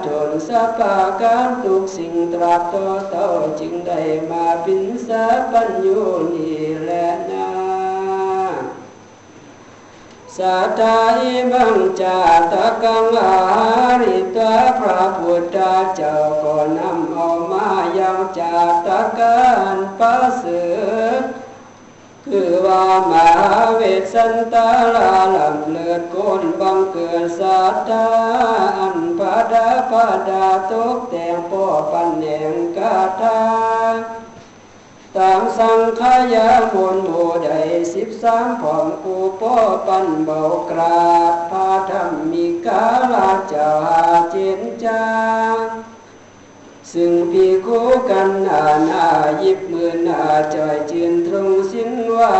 [0.05, 3.29] ทนสะปาการทุกสิ่งตราบต่อเต่า
[3.61, 4.01] จึงได้
[4.31, 6.01] มาปินสะปัญญู
[6.35, 7.50] นี่แหละนา
[10.38, 12.20] สัตตาอิมังจา
[12.52, 13.36] ตะกังอา
[14.02, 15.58] ริตาพระพุทธ
[15.96, 17.68] เจ้าก็นำเอามา
[17.98, 19.38] ยังจาตะกั
[19.76, 20.44] นปัสเส
[21.22, 21.24] ด
[22.26, 23.30] คือว่ามหา
[23.76, 28.06] เวสสันตาลาลำเลือดโกนบังเกิดสัตตา
[28.80, 33.42] อันพาดาพาดาตกแต่งพ่อปันแหน่งกาทา
[35.17, 36.03] ต่ามสังข
[36.35, 37.11] ยามนโม
[37.45, 37.49] ได
[37.95, 39.57] สิบสามผ่องกูป้อ
[39.87, 40.41] ปันเบา
[40.71, 43.73] กราบพาธรรมีกาลาเจ้า
[44.31, 45.09] เจนจา
[45.55, 45.57] ง
[46.93, 49.07] ซึ่งพี่คู่กันอาณา
[49.43, 50.23] ยิบมือนา
[50.55, 52.37] จอยจืนตรงสินว่า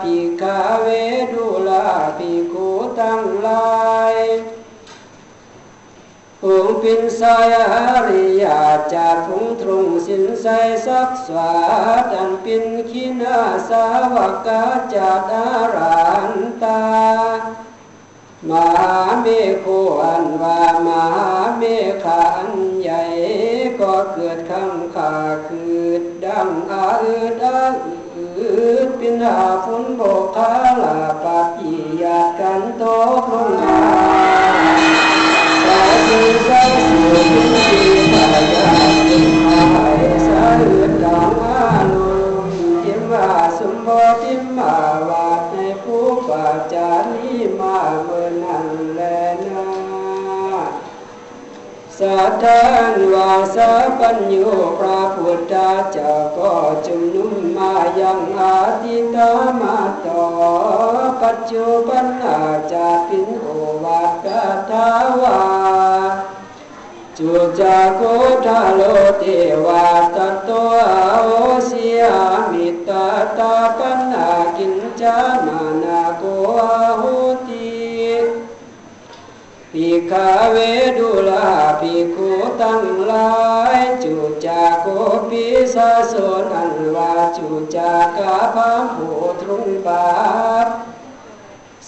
[0.00, 0.88] พี่ขาเว
[1.32, 1.84] ดูลา
[2.18, 3.74] พี่คู่ตั้งลา
[4.14, 4.16] ย
[6.46, 7.66] ผงปินสายา
[8.08, 8.60] ริยา
[8.92, 10.46] จาดผงตรงสินใส
[10.86, 11.52] สักสวา
[12.12, 13.38] ดันปินขีนา
[13.68, 13.84] สา
[14.14, 14.16] ว
[14.46, 14.62] กา
[14.94, 16.82] จาดอารันตา
[18.48, 18.68] มา
[19.20, 19.26] เม
[19.60, 19.66] โค
[20.02, 21.04] อันว่ามา
[21.56, 21.62] เม
[22.02, 23.02] ขาอันใหญ่
[23.80, 25.12] ก็เกิดคำขา
[25.46, 25.84] คือ
[26.24, 27.58] ดังอาอืดอา
[28.14, 28.26] อื
[28.86, 30.02] ดปินหาฟุนโบ
[30.36, 31.72] กาลาปาปิ
[32.02, 32.82] ยากันโต
[33.28, 33.82] พิธีปายา
[34.24, 34.93] สิหายสาธุดองา
[36.20, 36.30] ลุ
[42.84, 43.88] ยิมาสมบ
[44.22, 44.74] ติมา
[45.08, 49.00] วาดในผู้ปาจารีมาเมื่อนั้นแล
[49.42, 49.43] น
[52.04, 52.62] สัทธา
[52.94, 54.34] นวาสาปัญโย
[54.78, 55.54] พระพุทธ
[55.92, 56.52] เจ้าก็
[56.86, 59.30] จุมนุมมายังอาทิตา
[59.60, 60.24] มาต่อ
[61.22, 62.40] ปัจจุบันอา
[62.72, 63.46] จาปินโอ
[63.84, 64.26] วาทก
[64.70, 64.88] ทา
[65.22, 65.40] วา
[67.18, 68.00] จุจากโก
[68.46, 68.80] ทาโล
[69.20, 69.24] เท
[69.66, 69.86] วา
[70.16, 70.50] ตโต
[70.90, 71.28] อาโอ
[71.68, 72.18] สิยา
[72.52, 73.06] มิตา
[73.38, 76.22] ตาปันนากินจามานาโก
[76.58, 77.16] อาหุ
[77.48, 77.63] ติ
[79.76, 80.56] ปิคาเว
[80.98, 81.48] ดุลา
[81.80, 83.30] ปิคูตั้งหลา
[83.76, 84.14] ยจุ
[84.46, 84.86] จากโก
[85.28, 86.14] ปิสาส
[86.50, 89.08] นันวาจูจากาพามผู
[89.40, 90.06] ทรุงบา
[90.64, 90.68] ป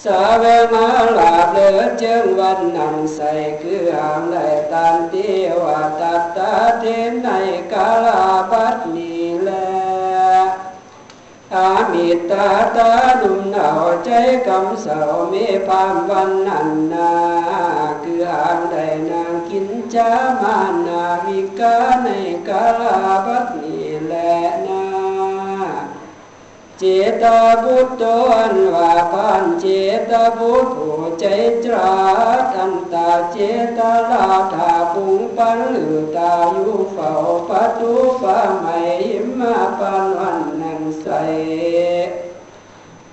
[0.03, 3.19] สาเวมาลาเลือเจิงวันนันใส
[3.61, 4.35] คือหามใน
[4.71, 5.59] ตันเดียว
[5.99, 7.29] ตัตตาเทนใน
[7.73, 9.51] กาลาบัดนี้แล
[11.55, 12.91] อามิตาตา
[13.21, 13.69] ดุมหนา
[14.03, 14.09] ใจ
[14.47, 14.99] กำเสา
[15.31, 17.13] มีพามวันนันนา
[18.03, 18.75] คือหานใด
[19.09, 20.09] นางกินจา
[20.41, 22.07] มานาวิกาใน
[22.47, 24.13] กาลาบัดนี้แล
[24.67, 24.83] นา
[26.77, 26.83] เจ
[27.21, 29.65] ตาบุตรอันว่าพันเจ
[30.09, 31.25] ตาบุตรผู ใจ
[31.63, 31.93] ตรา
[32.57, 33.37] อันตาเจ
[33.77, 37.11] ตาลาถาปุงปันหรือตาอยู่เฝ้า
[37.49, 37.91] ประตู
[38.21, 38.79] ฟ้าไม่
[39.39, 41.07] มาปันวันนั่งใส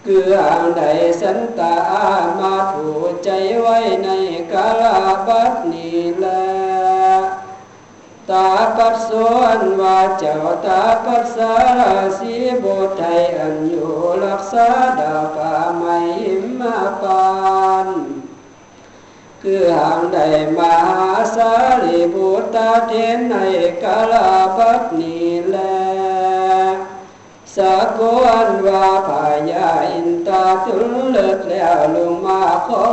[0.04, 0.82] เกืออังใด
[1.20, 1.76] สันตา
[2.38, 2.88] มาถู
[3.24, 3.30] ใจ
[3.60, 4.08] ไว้ใน
[4.52, 6.26] กาลาบัดนี้แล
[8.30, 13.92] ตาปัสสวนว่าเจ้าตาปัสสาราสีบทไทยอันอยู่
[14.24, 14.68] รักษา
[15.00, 15.98] ดาปาไม่
[16.58, 17.26] มาปา
[17.86, 17.88] น
[19.42, 20.18] คือหางใด
[20.58, 21.52] มาหาสา
[21.82, 23.34] ลีบุตาเทนใน
[23.82, 25.58] กาลาบัดนี้แล
[27.56, 32.84] สะกวนว่าพายาอินตาตุลเลิศแล้วลงมาขอ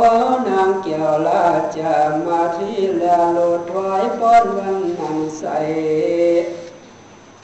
[0.48, 1.46] นางเกี่ยวลา
[1.76, 1.94] จะ
[2.26, 5.44] มาที่แล้วโลดถวายป้อนวันนังใส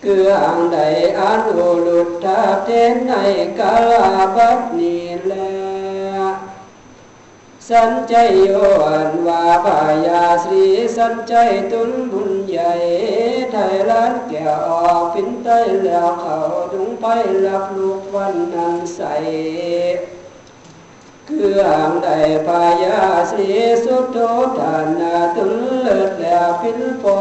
[0.03, 0.79] เกืออังใด
[1.19, 3.12] อันโอลุดทาเทนใน
[3.59, 4.07] กาลา
[4.37, 5.35] บัดนี้แล
[7.73, 8.51] สันใจโย
[8.87, 10.66] อันว่าพายาสรี
[10.97, 11.35] สันใจ
[11.73, 12.73] ตุนบุญใหญ่
[13.53, 15.49] ไทยล้านแก้วออกฟินไต
[15.85, 16.39] แล้วเขา
[16.73, 17.07] ดุงไป
[17.47, 19.01] รับลูกวันนั้นใส
[21.27, 22.09] เคืออ่างใด
[22.47, 22.99] พายา
[23.33, 23.47] สี
[23.85, 24.19] สุดโท
[24.59, 27.19] ฐานาตุนเลิศแล้วฟินปอ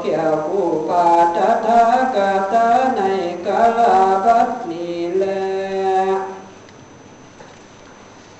[0.00, 1.82] แก้วผู้ปาททา
[2.14, 3.00] กาตาใน
[3.46, 4.83] กาลาบัดนี้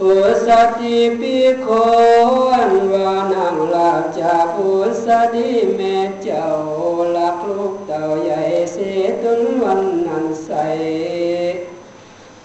[0.00, 0.12] ปุ
[0.46, 1.66] สติปิโค
[2.54, 4.70] อันวานังลาจาปุ
[5.04, 6.48] สติแม่เจ้า
[7.16, 8.42] ลักลูกเต่าใหญ่
[8.72, 8.76] เส
[9.22, 10.50] ตุนวันนันใส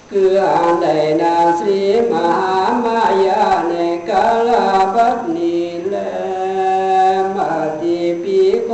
[0.10, 0.88] คืออันใด
[1.22, 1.82] นางสรี
[2.12, 3.74] มหามายาใน
[4.10, 5.95] กาลาบัดนี้แล
[7.36, 8.70] มาติปิโค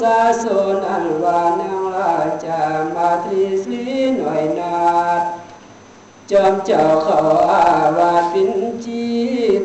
[0.00, 2.14] สาสนอันวานังลา
[2.44, 2.62] จา
[2.94, 3.82] มาตรีสรี
[4.16, 4.76] หน่อยนา
[5.20, 5.22] ด
[6.32, 7.47] จอมเจ้าเขาอา
[7.96, 8.52] วาปิน
[8.84, 9.04] จี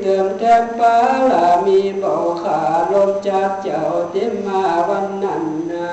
[0.02, 0.96] เติมแทบปา
[1.32, 2.60] ลามีเบาขา
[2.92, 5.92] ลมจากเจ้าเต็มมาวันนั้นนา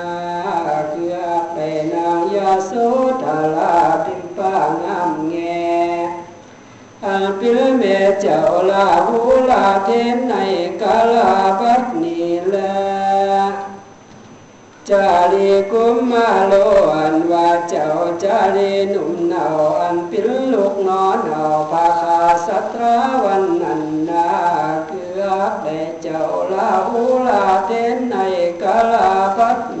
[0.89, 1.17] เกือ
[1.53, 1.57] ไป
[1.93, 2.71] นางยาโส
[3.23, 3.75] ธาลา
[4.05, 5.35] พิมป้างามแง
[7.05, 7.83] อันปิลเม
[8.19, 9.19] เจ้าลาหู
[9.49, 10.33] ลาเทนใน
[10.81, 12.57] กาลาบัดนี้แล
[14.91, 16.53] จารีกุมมาโล
[16.95, 17.87] อันว่าเจ้า
[18.23, 19.45] จารีหนุ่มเนา
[19.79, 24.27] อันปิลลูกนอนเนาภาคาสัตราวันนันนา
[24.87, 26.23] เกือบได้เจ้า
[26.53, 28.15] ลาหูลาเทนใน
[28.61, 29.80] กาลาพัดน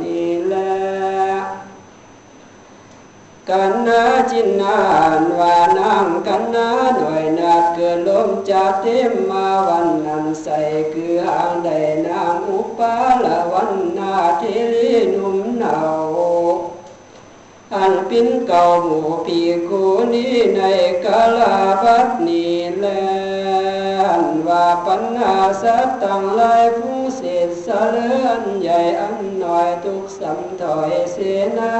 [3.51, 4.79] กันนาจินนา
[5.19, 10.59] นวานางกันนาหน่อยนาเกิดลมจากเต็มมาวันนั้นใส่
[10.93, 11.69] คือหางใด
[12.07, 14.43] นางอุปาละวันนาเท
[14.73, 15.79] ลีนุ่มเนา
[17.75, 19.39] อันปินเก่าหมู่ปี
[19.69, 19.83] กู
[20.13, 20.61] นี้ใน
[21.05, 22.85] กาลาบัดนี้แล
[24.07, 31.17] อันว่าปัญหาสัตตังลายผู้เศษสะเลือนใหญ่อันหน่อยทุกสัมถอยเส
[31.57, 31.75] นา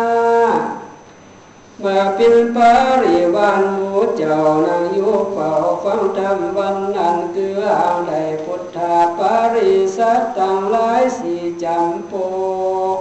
[1.86, 2.73] มาเป็นปา
[3.03, 5.51] ริวันหมูเจ้านางยู่เฝ้า
[5.84, 8.13] ฟังธรรมวันนั้นคืออ่างใด
[8.43, 12.13] พุทธาปาริสัตตังหลายสี่จำโป
[12.95, 12.97] ก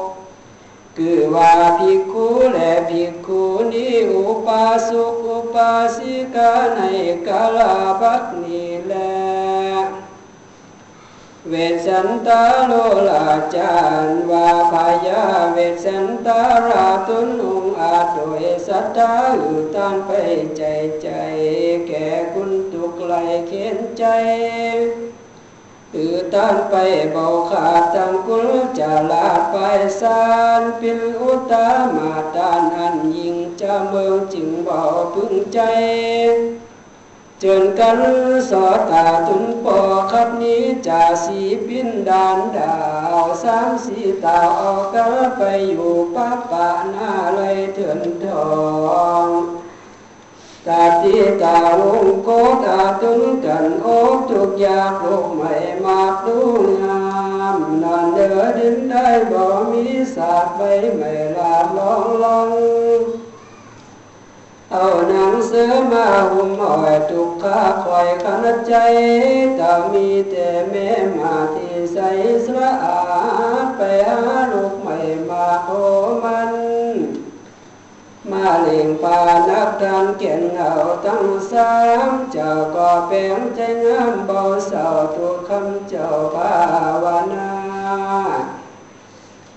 [0.96, 6.80] คือว่าภิกขุและภิกขุนีอุปาสุอุปาสิกาใน
[7.26, 8.94] กาลาบักนี้แล
[11.48, 11.54] เว
[11.86, 12.72] สันตาโล
[13.08, 13.72] ลาจา
[14.06, 19.12] รวาพายาเวสันตาราตุนุงอาจโดยสัตตา
[19.42, 20.10] อือตานไป
[20.56, 20.62] ใจ
[21.02, 21.08] ใจ
[21.86, 23.12] แก่คุณตุกไล
[23.48, 24.04] เข็นใจ
[25.94, 26.74] อือตานไป
[27.12, 29.56] เบาขาดตังกุลจาลาดไป
[30.00, 30.22] สา
[30.60, 31.66] นปิลอุตา
[31.96, 34.82] มาตานอันยิ่งจะเมืองจึงเบา
[35.14, 35.60] พึงใจ
[37.42, 37.98] เจินกัน
[38.50, 39.78] สอตาตุนปอ
[40.10, 42.76] ครับนี้จ่าสีปินดานดา
[43.16, 48.52] วสามสีตาออกกะไปอยู่ป้าปะหน้าเลยเถื่อนทอ
[49.26, 49.28] ง
[50.66, 52.28] ตาตีตาวงโก
[52.64, 56.38] ตาตุนกันโอกทุกอยากโลกใหม่มากดู
[56.80, 57.04] งา
[57.54, 60.60] มนอนเดือดินได้บ่มีสาดใบ
[60.96, 62.48] ไม่ลาลองลอง
[64.72, 68.74] เอาหนังเสือมาหุ่มอ่อยทุกขาคอยขันใจ
[69.58, 71.98] ตามีแต่แม่มาที่ใส
[72.46, 73.00] สระอา
[73.64, 74.98] ดไปหาลูกใหม่
[75.28, 75.70] มาโอ
[76.24, 76.52] มัน
[78.30, 79.18] มาเล่งปา
[79.48, 80.72] นักทานเก่นเอา
[81.04, 81.72] ตั้งสา
[82.08, 86.54] มเจ้าก็แปลงใจงามเบาเศร้าตัวคำเจ้าภา
[87.04, 87.50] วนา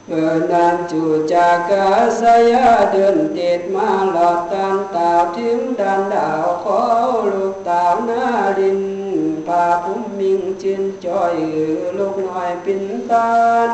[0.08, 1.88] เมื่อนานจูจากา
[2.20, 6.80] สยาเดินติดมาหลอดตานตาถึงดันดาวขอ
[7.32, 8.26] ลูกตาวนา
[8.60, 8.82] ดิน
[9.47, 11.36] พาพุ่มมิงจินจอย
[11.97, 13.34] ลูกน้อยปินตา
[13.70, 13.72] น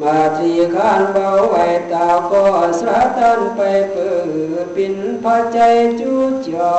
[0.00, 2.44] มาทีขานเบาไว้ตาก็
[2.80, 4.08] สระตันไปเปื
[4.52, 5.58] อปินพระใจ
[6.00, 6.12] จู
[6.46, 6.76] จอ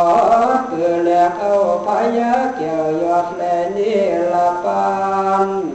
[0.57, 1.53] ดเปือแลกเอา
[1.85, 3.41] พายาเกียวยอดแล
[3.77, 3.99] นี่
[4.33, 4.85] ละปา
[5.47, 5.74] น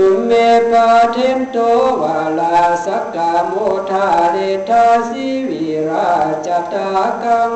[0.00, 0.34] สุเมใน
[0.72, 1.56] กาเทนโต
[2.02, 3.52] วาลาสักกาโม
[3.90, 4.36] ทาเด
[4.68, 6.12] ทาสิวิรา
[6.46, 6.90] จตา
[7.22, 7.52] กัง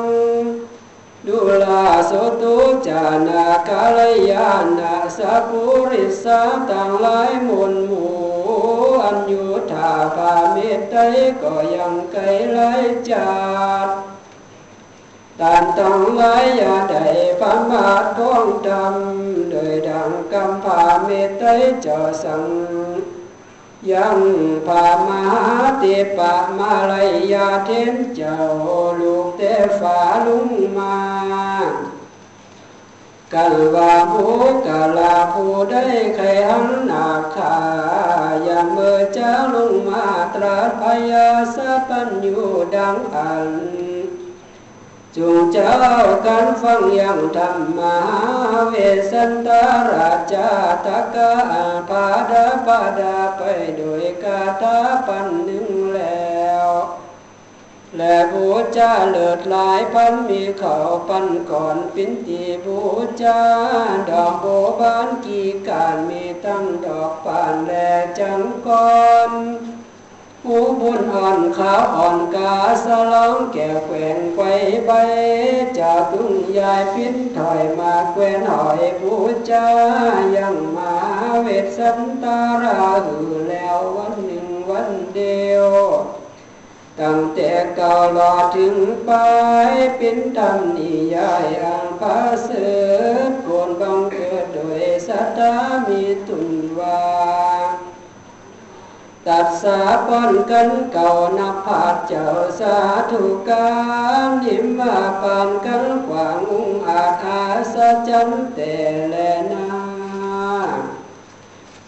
[1.27, 2.55] ดุลาโสตุ
[2.87, 8.13] จานาคาลยานาสัพพุริสาตังหลายมนหมู่
[9.03, 10.95] อันยุธาภาเมตไต
[11.41, 12.21] ก็ยังไกล
[12.51, 12.59] ไล
[13.09, 13.31] จั
[13.87, 14.12] ด
[15.39, 17.05] ตานต้องหลายอย่าได้
[17.39, 18.95] ฟังบาทของธรรม
[19.51, 21.43] โดยดังกำพาเมตไต
[21.81, 22.45] เจ้าสัง
[23.91, 24.19] ยัง
[24.67, 25.23] พามา
[25.79, 25.83] เต
[26.17, 28.39] ปะมาลายยาเทนเจ้า
[28.99, 29.41] ลูกเต
[29.79, 30.97] ฝาลุงมา
[33.33, 34.25] กัลวาภู
[34.67, 37.57] กาลาผู้ได้ใครหันหนาคา
[38.43, 40.05] อย่าเมื่อจ้าลงมา
[40.35, 42.37] ตรัสพยาสะปัญญู
[42.75, 43.92] ดังอัน
[45.17, 45.75] จงเจ้า
[46.27, 47.97] การฟังย่างธรรมา
[48.69, 48.73] เว
[49.11, 50.49] สันตาราชา
[50.85, 51.31] ตะกา
[51.89, 53.41] ปาดาปาดาไป
[53.77, 56.69] โดยกาตาปันหนึ่งแล้ว
[57.97, 62.79] และบูชาเลิศหลายพันมีเขาปันก่อนปินตีบู
[63.21, 63.41] ชา
[64.09, 64.45] ดอกโบ
[64.79, 67.71] บานกี่การมีตั้งดอกปานแล
[68.19, 68.93] จังก่อ
[69.29, 69.31] น
[70.47, 74.51] หูบุญอ่อนขาอ่อนกาสลองแก่แขวนไว้
[74.85, 74.91] ใบ
[75.79, 79.15] จากตุ้งยายพินถอยมาแขวนหอยบู
[79.49, 79.67] ชา
[80.37, 80.93] ยังมา
[81.41, 85.67] เวทสันตาราหือแล้ววันหนึ่งวันเดียว
[86.99, 88.75] ตั้งแต่เก่าลอถึง
[89.05, 89.11] ไป
[89.97, 92.49] เป็นธรรมนิยายอังพาเส
[93.29, 95.53] ดโกนบังเกิดโดยสัตตา
[95.87, 96.99] มีตุนวา
[99.27, 102.27] ตัดสาปนกันเก่านับผาดเจ้า
[102.59, 102.77] สา
[103.11, 103.67] ธุกา
[104.27, 107.43] รนิมมาปานกันขวางอุงอาจอา
[107.73, 108.75] สะจันแต่
[109.09, 109.15] แล
[109.51, 109.67] นา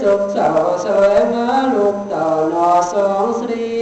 [0.00, 0.48] สกเสา
[0.84, 3.74] สวยมาลูกเต่านอสองสรี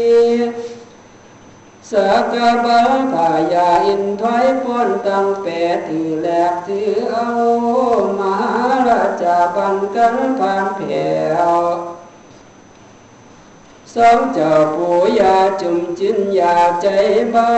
[1.91, 1.93] ส
[2.33, 2.81] กบา
[3.13, 7.27] พายาอินถอยพ้นตั้งแปดถือแหลกถือเอา
[8.19, 8.55] มหา
[8.89, 11.11] ราชาบันกันผ่านแผ่
[11.49, 11.53] ว
[13.95, 16.87] สองเจ้าปู่ยาจุมจินยาใจ
[17.35, 17.53] บ้า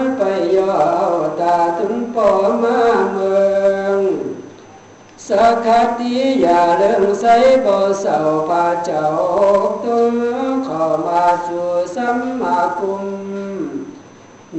[0.00, 0.22] นไป
[0.54, 1.08] ย่อเอา
[1.40, 2.28] ตาถึงปอ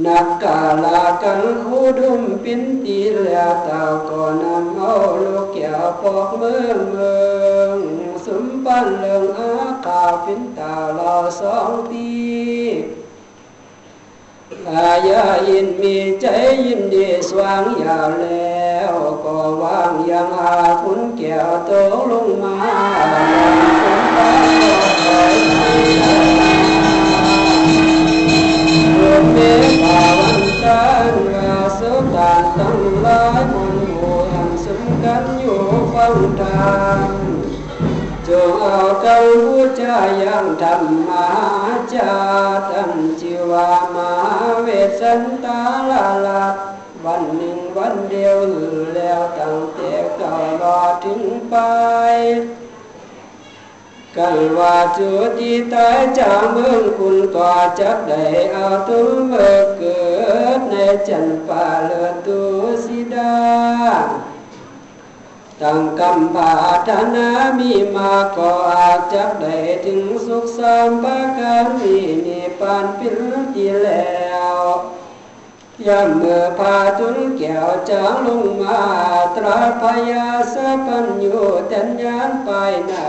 [0.04, 7.14] นักกาลากันคูดุมปินตีแล้วเต่าก็นำเอาลูกแก้วปอกเมืองเมื
[7.56, 7.78] อง
[8.26, 9.52] สมปันเลืองอา
[9.86, 12.10] คาฟินตาลอสองตี
[14.66, 16.26] ลายายินมีใจ
[16.64, 21.70] ยินดีสว่างยาวแล้วก็วางยังอาคุณแก้วโต
[22.10, 22.56] ลงมา
[23.82, 24.48] สมปัน
[25.04, 25.34] คอย
[28.96, 34.00] รวมเมตตาวันกันวาสุตานตั้งหลายมนโห
[34.32, 37.00] ยังสมกันอยู่ฟังธรรม
[38.26, 41.26] จงเอากำพูดจายังธรรมา
[41.94, 42.12] จา
[42.70, 44.10] ตันจิวามา
[44.62, 44.68] เว
[45.00, 46.44] สันตาลาลา
[47.04, 51.56] วันหนึ่งวันเดียวหรือแล้วตั้งแต่เก่ารอถึงไป
[54.16, 60.00] กันว่าจุติตายจาเมืองคุณก็จักได้เอาตุ้มเมื่อเกิ
[60.58, 60.74] ดใน
[61.08, 62.40] จันป่าเลือตุ
[62.84, 63.36] สิดา
[65.60, 66.52] ตั้งกำปา
[66.88, 67.28] ธนา
[67.58, 71.96] มีมาก็อาจจักได้ถึงสุขสามปาการมี
[72.26, 73.18] นิพานพิร
[73.54, 74.18] ติแล้
[74.56, 74.58] ว
[75.86, 78.80] ยามเมื่อพาทุนแก้วจางลงมา
[79.36, 81.26] ตราพยาสะปัญโย
[81.72, 82.50] ตัญญานไป
[82.88, 83.08] หนา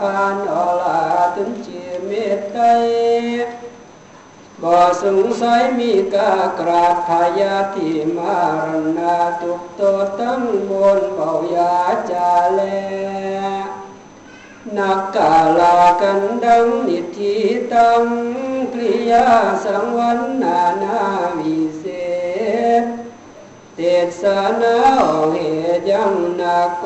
[0.00, 1.00] พานอลา
[1.34, 2.58] ตุนจีเมตไต
[4.62, 7.10] บ่สงสัยมีกากราดพ
[7.40, 8.68] ยาที่มาร
[8.98, 9.80] ณาตุกโต
[10.20, 11.74] ตั้งบนเบายา
[12.10, 12.60] จาแล
[14.76, 17.36] นักกาลากันดังนิธิ
[17.72, 18.04] ตัง
[18.72, 19.26] กริยา
[19.64, 20.98] สังวันนานา
[21.38, 21.85] วิเศ
[23.78, 23.82] เต
[24.20, 24.22] ส
[24.62, 24.76] นา
[25.32, 25.36] เห
[25.78, 26.84] ตุยังนาก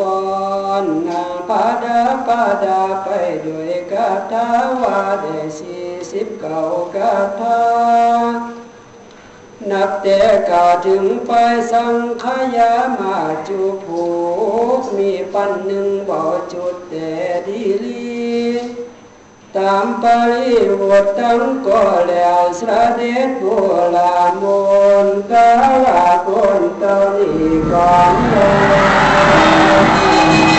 [0.83, 3.09] รนางพาดาพาดาไป
[3.47, 4.47] ด้วยกาถา
[4.83, 5.27] วาเด
[5.59, 5.79] สี
[6.13, 6.63] สิบเก้า
[6.95, 7.61] กาถา
[9.71, 10.21] นับแต่
[10.51, 11.31] กาถึงไป
[11.73, 12.25] สังข
[12.57, 13.17] ยามา
[13.49, 14.05] จุผู
[14.81, 16.23] กมีปันหนึ่งเบา
[16.53, 17.11] จุดแต่
[17.47, 18.11] ดีลี
[19.57, 20.57] ตามปริ
[20.89, 23.45] วดตั้งก็แล้วสระเด็จโบ
[23.95, 24.45] ราม
[25.07, 25.49] นกา
[25.87, 26.29] ลาค
[26.61, 28.37] นตอนนี้ก่อนเล
[30.47, 30.50] ย